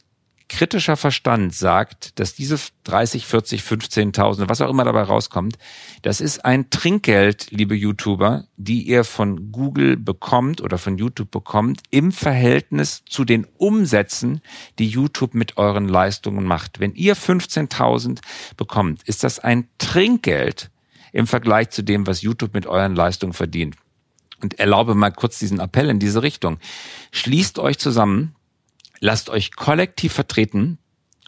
[0.48, 5.56] kritischer Verstand sagt, dass diese 30, 40, 15.000, was auch immer dabei rauskommt,
[6.02, 11.82] das ist ein Trinkgeld, liebe YouTuber, die ihr von Google bekommt oder von YouTube bekommt
[11.90, 14.40] im Verhältnis zu den Umsätzen,
[14.78, 16.78] die YouTube mit euren Leistungen macht.
[16.78, 18.20] Wenn ihr 15.000
[18.56, 20.70] bekommt, ist das ein Trinkgeld
[21.12, 23.76] im Vergleich zu dem, was YouTube mit euren Leistungen verdient.
[24.42, 26.58] Und erlaube mal kurz diesen Appell in diese Richtung.
[27.12, 28.33] Schließt euch zusammen,
[29.04, 30.78] lasst euch kollektiv vertreten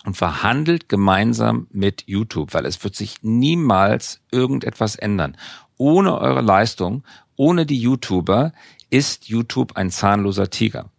[0.07, 5.37] und verhandelt gemeinsam mit YouTube, weil es wird sich niemals irgendetwas ändern.
[5.77, 7.05] Ohne eure Leistung,
[7.37, 8.55] ohne die YouTuber
[8.89, 10.91] ist YouTube ein zahnloser Tiger.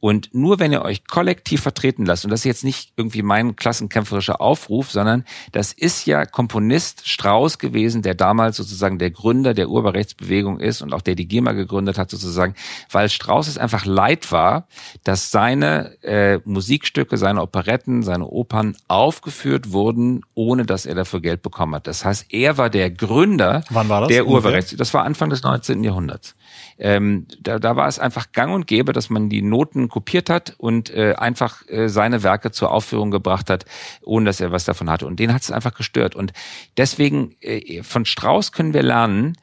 [0.00, 3.56] Und nur wenn ihr euch kollektiv vertreten lasst, und das ist jetzt nicht irgendwie mein
[3.56, 9.68] klassenkämpferischer Aufruf, sondern das ist ja Komponist Strauß gewesen, der damals sozusagen der Gründer der
[9.68, 12.54] Urheberrechtsbewegung ist und auch der die GEMA gegründet hat sozusagen,
[12.90, 14.68] weil Strauß es einfach leid war,
[15.02, 21.42] dass seine äh, Musikstücke, seine Operetten, seine Opern aufgeführt wurden, ohne dass er dafür Geld
[21.42, 21.86] bekommen hat.
[21.86, 23.64] Das heißt, er war der Gründer
[24.08, 24.76] der Urheberrechts.
[24.76, 25.82] Das war Anfang des 19.
[25.82, 26.36] Jahrhunderts.
[26.78, 30.54] Ähm, da, da war es einfach gang und gäbe, dass man die Noten kopiert hat
[30.58, 33.64] und äh, einfach äh, seine Werke zur Aufführung gebracht hat,
[34.02, 35.06] ohne dass er was davon hatte.
[35.06, 36.14] Und den hat es einfach gestört.
[36.14, 36.32] Und
[36.76, 39.36] deswegen äh, von Strauß können wir lernen,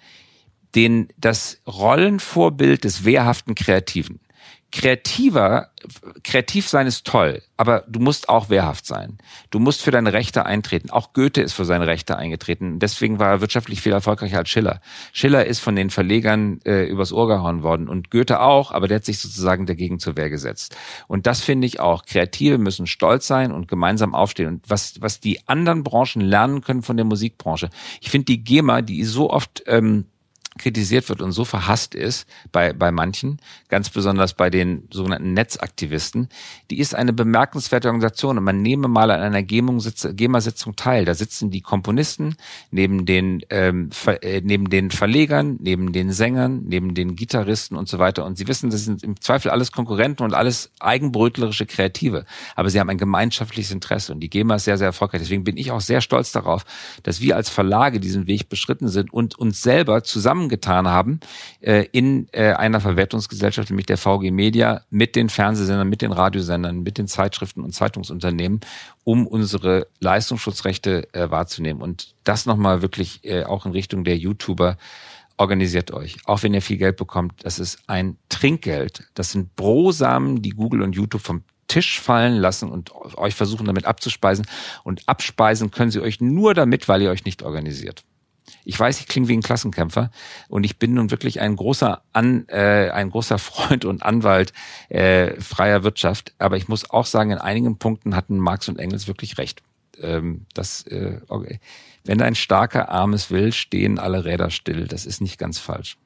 [0.75, 4.19] den das Rollenvorbild des wehrhaften Kreativen
[4.75, 5.69] kreativer,
[6.25, 9.17] kreativ sein ist toll, aber du musst auch wehrhaft sein.
[9.49, 10.89] Du musst für deine Rechte eintreten.
[10.89, 12.77] Auch Goethe ist für seine Rechte eingetreten.
[12.79, 14.81] Deswegen war er wirtschaftlich viel erfolgreicher als Schiller.
[15.13, 18.97] Schiller ist von den Verlegern äh, übers Ohr gehauen worden und Goethe auch, aber der
[18.97, 20.75] hat sich sozusagen dagegen zur Wehr gesetzt.
[21.07, 22.03] Und das finde ich auch.
[22.03, 24.49] Kreative müssen stolz sein und gemeinsam aufstehen.
[24.49, 27.69] Und was, was die anderen Branchen lernen können von der Musikbranche.
[28.01, 30.07] Ich finde die GEMA, die so oft ähm,
[30.57, 36.29] kritisiert wird und so verhasst ist bei, bei manchen, ganz besonders bei den sogenannten Netzaktivisten,
[36.71, 41.05] die ist eine bemerkenswerte Organisation und man nehme mal an einer GEMA-Sitzung teil.
[41.05, 42.37] Da sitzen die Komponisten
[42.71, 43.89] neben den, ähm,
[44.21, 48.25] äh, neben den Verlegern, neben den Sängern, neben den Gitarristen und so weiter.
[48.25, 52.25] Und sie wissen, das sind im Zweifel alles Konkurrenten und alles eigenbrötlerische Kreative.
[52.55, 55.21] Aber sie haben ein gemeinschaftliches Interesse und die GEMA ist sehr, sehr erfolgreich.
[55.21, 56.63] Deswegen bin ich auch sehr stolz darauf,
[57.03, 61.19] dass wir als Verlage diesen Weg beschritten sind und uns selber zusammen zusammengetan haben
[61.61, 66.81] äh, in äh, einer Verwertungsgesellschaft, nämlich der VG Media, mit den Fernsehsendern, mit den Radiosendern,
[66.81, 68.59] mit den Zeitschriften und Zeitungsunternehmen,
[69.03, 71.81] um unsere Leistungsschutzrechte äh, wahrzunehmen.
[71.81, 74.77] Und das nochmal wirklich äh, auch in Richtung der YouTuber
[75.37, 77.33] organisiert euch, auch wenn ihr viel Geld bekommt.
[77.43, 79.03] Das ist ein Trinkgeld.
[79.15, 83.85] Das sind Brosamen, die Google und YouTube vom Tisch fallen lassen und euch versuchen damit
[83.85, 84.45] abzuspeisen.
[84.83, 88.05] Und abspeisen können sie euch nur damit, weil ihr euch nicht organisiert.
[88.65, 90.11] Ich weiß, ich klinge wie ein Klassenkämpfer
[90.49, 94.53] und ich bin nun wirklich ein großer An, äh, ein großer Freund und Anwalt
[94.89, 96.33] äh, freier Wirtschaft.
[96.39, 99.61] Aber ich muss auch sagen, in einigen Punkten hatten Marx und Engels wirklich recht.
[100.01, 101.59] Ähm, das, äh, okay.
[102.03, 104.87] Wenn ein starker Armes will, stehen alle Räder still.
[104.87, 105.97] Das ist nicht ganz falsch.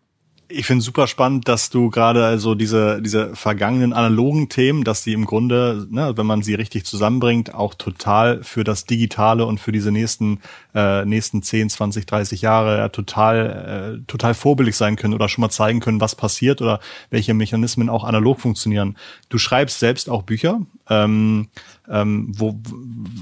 [0.51, 5.13] Ich finde super spannend, dass du gerade also diese, diese vergangenen analogen Themen, dass die
[5.13, 9.71] im Grunde, ne, wenn man sie richtig zusammenbringt, auch total für das Digitale und für
[9.71, 10.39] diese nächsten,
[10.73, 15.43] äh, nächsten 10, 20, 30 Jahre ja, total, äh, total vorbildlich sein können oder schon
[15.43, 16.79] mal zeigen können, was passiert oder
[17.12, 18.97] welche Mechanismen auch analog funktionieren.
[19.29, 20.62] Du schreibst selbst auch Bücher.
[20.89, 21.47] Ähm,
[21.91, 22.60] ähm, wo,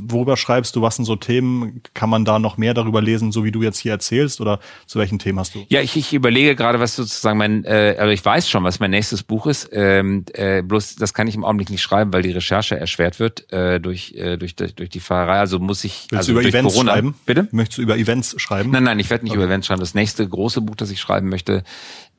[0.07, 0.81] worüber schreibst du?
[0.81, 1.81] Was sind so Themen?
[1.93, 4.41] Kann man da noch mehr darüber lesen, so wie du jetzt hier erzählst?
[4.41, 5.65] Oder zu welchen Themen hast du?
[5.69, 8.91] Ja, ich, ich überlege gerade, was sozusagen mein, äh, also ich weiß schon, was mein
[8.91, 9.69] nächstes Buch ist.
[9.71, 13.51] Ähm, äh, bloß das kann ich im Augenblick nicht schreiben, weil die Recherche erschwert wird
[13.53, 15.39] äh, durch, äh, durch, durch die Fahrerei.
[15.39, 16.91] Also muss ich Willst also du über durch Events Corona.
[16.93, 17.15] schreiben?
[17.25, 17.47] Bitte?
[17.51, 18.71] Möchtest du über Events schreiben?
[18.71, 19.37] Nein, nein, ich werde nicht Okay.
[19.39, 19.79] über Events schreiben.
[19.79, 21.63] Das nächste große Buch, das ich schreiben möchte,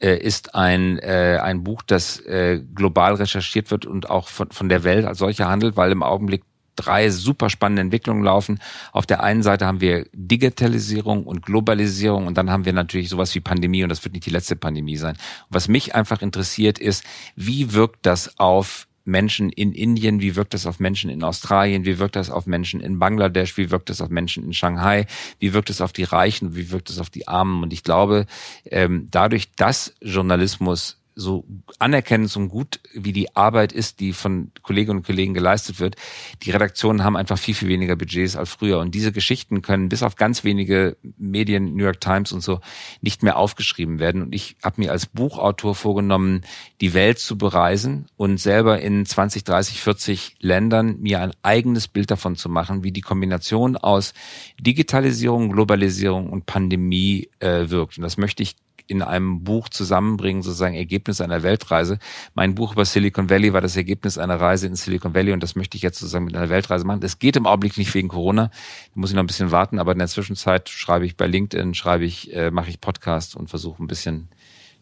[0.07, 4.85] ist ein, äh, ein Buch, das äh, global recherchiert wird und auch von, von der
[4.85, 6.43] Welt als solche handelt, weil im Augenblick
[6.79, 8.61] drei super spannende Entwicklungen laufen.
[8.92, 13.35] Auf der einen Seite haben wir Digitalisierung und Globalisierung und dann haben wir natürlich sowas
[13.35, 15.17] wie Pandemie und das wird nicht die letzte Pandemie sein.
[15.51, 20.67] Was mich einfach interessiert ist, wie wirkt das auf Menschen in Indien, wie wirkt das
[20.67, 24.11] auf Menschen in Australien, wie wirkt das auf Menschen in Bangladesch, wie wirkt das auf
[24.11, 25.06] Menschen in Shanghai,
[25.38, 27.63] wie wirkt es auf die Reichen, wie wirkt es auf die Armen.
[27.63, 28.27] Und ich glaube,
[28.67, 31.44] ähm, dadurch, dass Journalismus so
[31.81, 35.96] anerkennend und gut wie die Arbeit ist, die von Kolleginnen und Kollegen geleistet wird,
[36.42, 38.79] die Redaktionen haben einfach viel, viel weniger Budgets als früher.
[38.79, 42.60] Und diese Geschichten können bis auf ganz wenige Medien, New York Times und so,
[43.00, 44.23] nicht mehr aufgeschrieben werden.
[44.23, 46.42] Und ich habe mir als Buchautor vorgenommen,
[46.81, 52.12] die Welt zu bereisen und selber in 20, 30, 40 Ländern mir ein eigenes Bild
[52.12, 54.14] davon zu machen, wie die Kombination aus
[54.60, 57.98] Digitalisierung, Globalisierung und Pandemie äh, wirkt.
[57.98, 58.54] Und das möchte ich
[58.89, 61.99] in einem Buch zusammenbringen, sozusagen Ergebnis einer Weltreise.
[62.35, 65.55] Mein Buch über Silicon Valley war das Ergebnis einer Reise in Silicon Valley und das
[65.55, 67.01] möchte ich jetzt sozusagen mit einer Weltreise machen.
[67.01, 68.47] Das geht im Augenblick nicht wegen Corona.
[68.47, 68.53] Da
[68.95, 72.05] muss ich noch ein bisschen warten, aber in der Zwischenzeit schreibe ich bei LinkedIn, schreibe
[72.05, 74.29] ich, äh, mache ich Podcast und versuche ein bisschen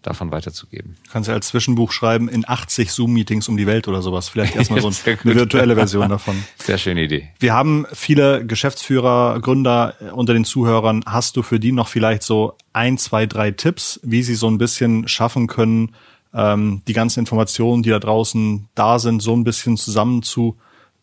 [0.03, 0.97] davon weiterzugeben.
[1.11, 4.29] Kannst du als Zwischenbuch schreiben, in 80 Zoom-Meetings um die Welt oder sowas.
[4.29, 4.89] Vielleicht erstmal so
[5.25, 6.45] eine virtuelle Version davon.
[6.59, 7.29] Sehr schöne Idee.
[7.39, 11.03] Wir haben viele Geschäftsführer, Gründer unter den Zuhörern.
[11.07, 14.59] Hast du für die noch vielleicht so ein, zwei, drei Tipps, wie sie so ein
[14.59, 15.95] bisschen schaffen können,
[16.35, 20.57] ähm, die ganzen Informationen, die da draußen da sind, so ein bisschen zusammen zu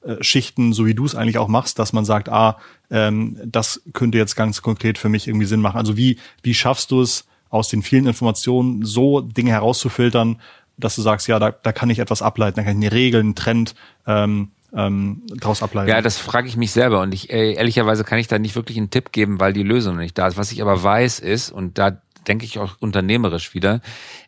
[0.06, 2.58] äh, Schichten, so wie du es eigentlich auch machst, dass man sagt, ah,
[2.92, 5.78] ähm, das könnte jetzt ganz konkret für mich irgendwie Sinn machen.
[5.78, 10.42] Also wie, wie schaffst du es, aus den vielen Informationen so Dinge herauszufiltern,
[10.78, 13.20] dass du sagst, ja, da, da kann ich etwas ableiten, da kann ich eine Regel,
[13.20, 13.76] einen Trend
[14.08, 15.88] ähm, ähm, daraus ableiten.
[15.88, 18.78] Ja, das frage ich mich selber und ich äh, ehrlicherweise kann ich da nicht wirklich
[18.78, 20.36] einen Tipp geben, weil die Lösung nicht da ist.
[20.36, 23.82] Was ich aber weiß ist und da denke ich auch unternehmerisch wieder.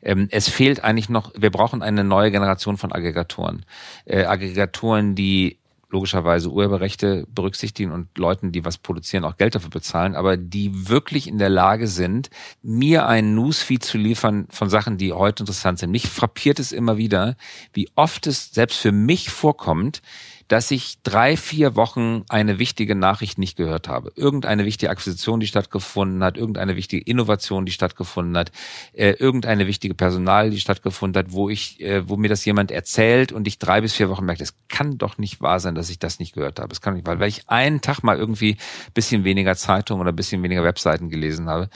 [0.04, 3.66] Ähm, es fehlt eigentlich noch, wir brauchen eine neue Generation von Aggregatoren.
[4.06, 5.58] Äh, Aggregatoren, die
[5.90, 11.28] logischerweise Urheberrechte berücksichtigen und Leuten, die was produzieren, auch Geld dafür bezahlen, aber die wirklich
[11.28, 12.30] in der Lage sind,
[12.62, 15.92] mir einen Newsfeed zu liefern von Sachen, die heute interessant sind.
[15.92, 17.36] Mich frappiert es immer wieder,
[17.74, 20.02] wie oft es selbst für mich vorkommt,
[20.48, 24.12] dass ich drei, vier Wochen eine wichtige Nachricht nicht gehört habe.
[24.16, 28.52] Irgendeine wichtige Akquisition, die stattgefunden hat, irgendeine wichtige Innovation, die stattgefunden hat,
[28.94, 33.32] äh, irgendeine wichtige Personal, die stattgefunden hat, wo ich, äh, wo mir das jemand erzählt
[33.32, 35.98] und ich drei bis vier Wochen merke, es kann doch nicht wahr sein, dass ich
[35.98, 36.72] das nicht gehört habe.
[36.72, 38.58] Es kann nicht, weil, weil ich einen Tag mal irgendwie
[38.94, 41.70] bisschen weniger Zeitung oder bisschen weniger Webseiten gelesen habe.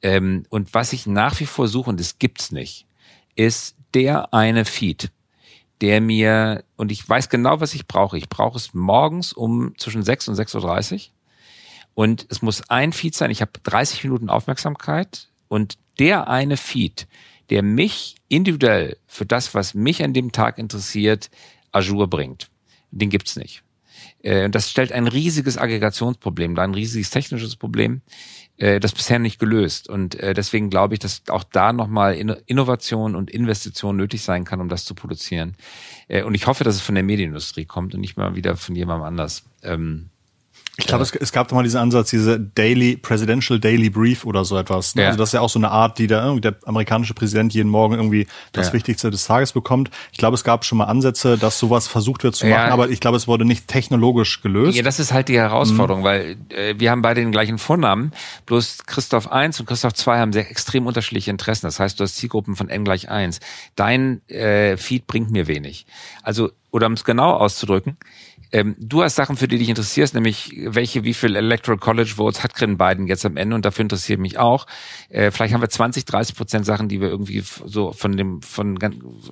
[0.00, 2.86] Ähm, und was ich nach wie vor suche, und das gibt's nicht,
[3.36, 5.10] ist der eine Feed
[5.84, 8.16] der mir, und ich weiß genau, was ich brauche.
[8.16, 11.00] Ich brauche es morgens um zwischen 6 und 6.30 Uhr.
[11.92, 13.30] Und es muss ein Feed sein.
[13.30, 15.28] Ich habe 30 Minuten Aufmerksamkeit.
[15.48, 17.06] Und der eine Feed,
[17.50, 21.28] der mich individuell für das, was mich an dem Tag interessiert,
[21.70, 22.48] Azure bringt,
[22.90, 23.62] den gibt's nicht.
[24.24, 28.00] Äh, das stellt ein riesiges Aggregationsproblem, ein riesiges technisches Problem
[28.56, 29.88] äh, das bisher nicht gelöst.
[29.88, 32.14] Und äh, deswegen glaube ich, dass auch da nochmal
[32.46, 35.56] Innovation und Investition nötig sein kann, um das zu produzieren.
[36.26, 39.06] Und ich hoffe, dass es von der Medienindustrie kommt und nicht mal wieder von jemandem
[39.06, 39.44] anders.
[39.62, 40.10] Ähm,
[40.76, 44.44] ich glaube, es, es gab doch mal diesen Ansatz, diese Daily, Presidential Daily Brief oder
[44.44, 44.96] so etwas.
[44.96, 45.02] Ne?
[45.02, 45.08] Ja.
[45.08, 47.94] Also das ist ja auch so eine Art, die der, der amerikanische Präsident jeden Morgen
[47.94, 48.72] irgendwie das ja.
[48.72, 49.90] Wichtigste des Tages bekommt.
[50.10, 52.72] Ich glaube, es gab schon mal Ansätze, dass sowas versucht wird zu machen, ja.
[52.72, 54.76] aber ich glaube, es wurde nicht technologisch gelöst.
[54.76, 56.06] Ja, das ist halt die Herausforderung, mhm.
[56.06, 58.10] weil äh, wir haben beide den gleichen Vornamen,
[58.46, 61.66] bloß Christoph 1 und Christoph 2 haben sehr extrem unterschiedliche Interessen.
[61.66, 63.38] Das heißt, du hast Zielgruppen von n gleich 1.
[63.76, 65.86] Dein äh, Feed bringt mir wenig.
[66.24, 67.96] Also, oder um es genau auszudrücken,
[68.54, 72.44] ähm, du hast Sachen, für die dich interessierst, nämlich welche, wie viel Electoral College Votes
[72.44, 74.68] hat Grin Biden jetzt am Ende und dafür interessiert mich auch.
[75.08, 78.78] Äh, vielleicht haben wir 20, 30 Prozent Sachen, die wir irgendwie so von dem, von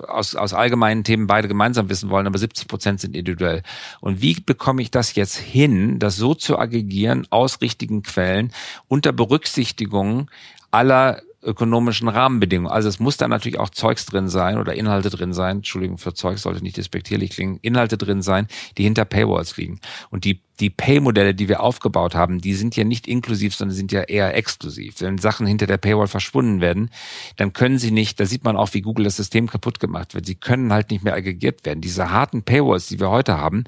[0.09, 3.63] aus, aus allgemeinen Themen beide gemeinsam wissen wollen, aber 70 Prozent sind individuell.
[4.01, 8.51] Und wie bekomme ich das jetzt hin, das so zu aggregieren aus richtigen Quellen
[8.89, 10.29] unter Berücksichtigung
[10.69, 12.71] aller ökonomischen Rahmenbedingungen.
[12.71, 15.57] Also es muss da natürlich auch Zeugs drin sein oder Inhalte drin sein.
[15.57, 17.59] Entschuldigung für Zeugs sollte nicht despektierlich klingen.
[17.61, 19.79] Inhalte drin sein, die hinter Paywalls liegen.
[20.09, 23.91] Und die die Pay-Modelle, die wir aufgebaut haben, die sind ja nicht inklusiv, sondern sind
[23.91, 25.01] ja eher exklusiv.
[25.01, 26.91] Wenn Sachen hinter der Paywall verschwunden werden,
[27.37, 30.25] dann können sie nicht, da sieht man auch, wie Google das System kaputt gemacht wird.
[30.25, 31.81] Sie können halt nicht mehr aggregiert werden.
[31.81, 33.63] Diese harten Paywalls, die wir heute haben,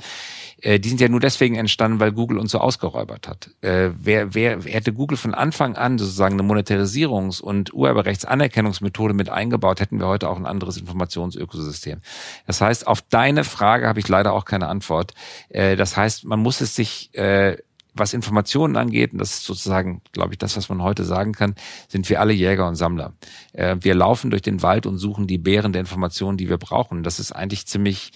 [0.61, 3.49] äh, die sind ja nur deswegen entstanden, weil Google uns so ausgeräubert hat.
[3.61, 9.79] Äh, wer, wer hätte Google von Anfang an sozusagen eine Monetarisierungs- und Urheberrechtsanerkennungsmethode mit eingebaut,
[9.79, 11.99] hätten wir heute auch ein anderes Informationsökosystem.
[12.45, 15.13] Das heißt, auf deine Frage habe ich leider auch keine Antwort.
[15.49, 17.57] Äh, das heißt, man muss es sich, äh,
[17.93, 21.55] was Informationen angeht, und das ist sozusagen, glaube ich, das, was man heute sagen kann,
[21.87, 23.13] sind wir alle Jäger und Sammler.
[23.53, 27.03] Äh, wir laufen durch den Wald und suchen die Beeren der Informationen, die wir brauchen.
[27.03, 28.11] Das ist eigentlich ziemlich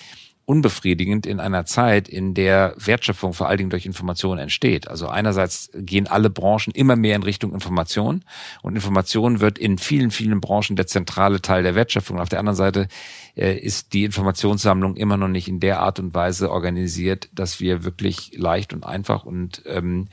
[0.49, 4.87] unbefriedigend in einer Zeit, in der Wertschöpfung vor allen Dingen durch Information entsteht.
[4.87, 8.23] Also einerseits gehen alle Branchen immer mehr in Richtung Information
[8.63, 12.19] und Information wird in vielen, vielen Branchen der zentrale Teil der Wertschöpfung.
[12.19, 12.87] Auf der anderen Seite
[13.35, 17.83] äh, ist die Informationssammlung immer noch nicht in der Art und Weise organisiert, dass wir
[17.83, 20.07] wirklich leicht und einfach und ähm,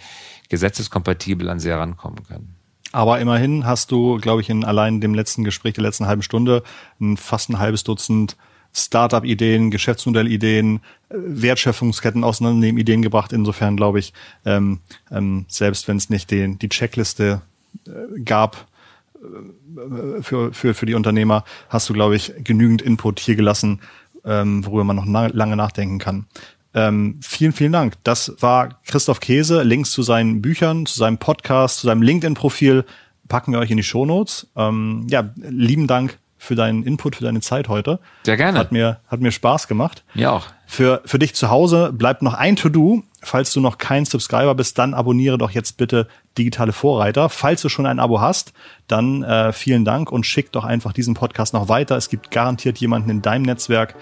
[0.51, 2.57] gesetzeskompatibel an sehr rankommen können.
[2.93, 6.63] Aber immerhin hast du, glaube ich, in allein dem letzten Gespräch der letzten halben Stunde
[7.01, 8.37] ein, fast ein halbes Dutzend
[8.77, 13.33] Startup-Ideen, Geschäftsmodellideen, äh, Wertschöpfungsketten auseinandernehmen, Ideen gebracht.
[13.33, 14.13] Insofern glaube ich,
[14.45, 17.41] ähm, ähm, selbst wenn es nicht den, die Checkliste
[17.87, 18.67] äh, gab
[19.15, 23.81] äh, für, für, für die Unternehmer, hast du, glaube ich, genügend Input hier gelassen,
[24.25, 26.27] ähm, worüber man noch na lange nachdenken kann.
[26.75, 27.95] Ähm, vielen, vielen Dank.
[28.05, 29.63] Das war Christoph Käse.
[29.63, 32.85] Links zu seinen Büchern, zu seinem Podcast, zu seinem LinkedIn-Profil
[33.29, 34.49] packen wir euch in die Shownotes.
[34.55, 37.99] Ähm, ja, lieben Dank für deinen Input, für deine Zeit heute.
[38.23, 38.59] Sehr gerne.
[38.59, 40.05] Hat mir, hat mir Spaß gemacht.
[40.15, 40.47] Mir auch.
[40.67, 43.03] Für, für dich zu Hause bleibt noch ein To-Do.
[43.23, 46.07] Falls du noch kein Subscriber bist, dann abonniere doch jetzt bitte
[46.39, 47.29] Digitale Vorreiter.
[47.29, 48.53] Falls du schon ein Abo hast,
[48.87, 51.97] dann äh, vielen Dank und schick doch einfach diesen Podcast noch weiter.
[51.97, 53.95] Es gibt garantiert jemanden in deinem Netzwerk,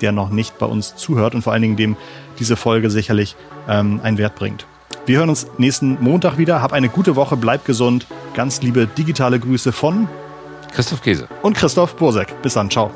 [0.00, 1.96] der noch nicht bei uns zuhört und vor allen Dingen dem
[2.38, 3.36] diese Folge sicherlich
[3.68, 4.66] ähm, einen Wert bringt.
[5.06, 6.62] Wir hören uns nächsten Montag wieder.
[6.62, 8.06] Hab eine gute Woche, bleib gesund.
[8.34, 10.08] Ganz liebe digitale Grüße von
[10.72, 12.40] Christoph Käse und Christoph Bursek.
[12.42, 12.90] Bis dann, ciao.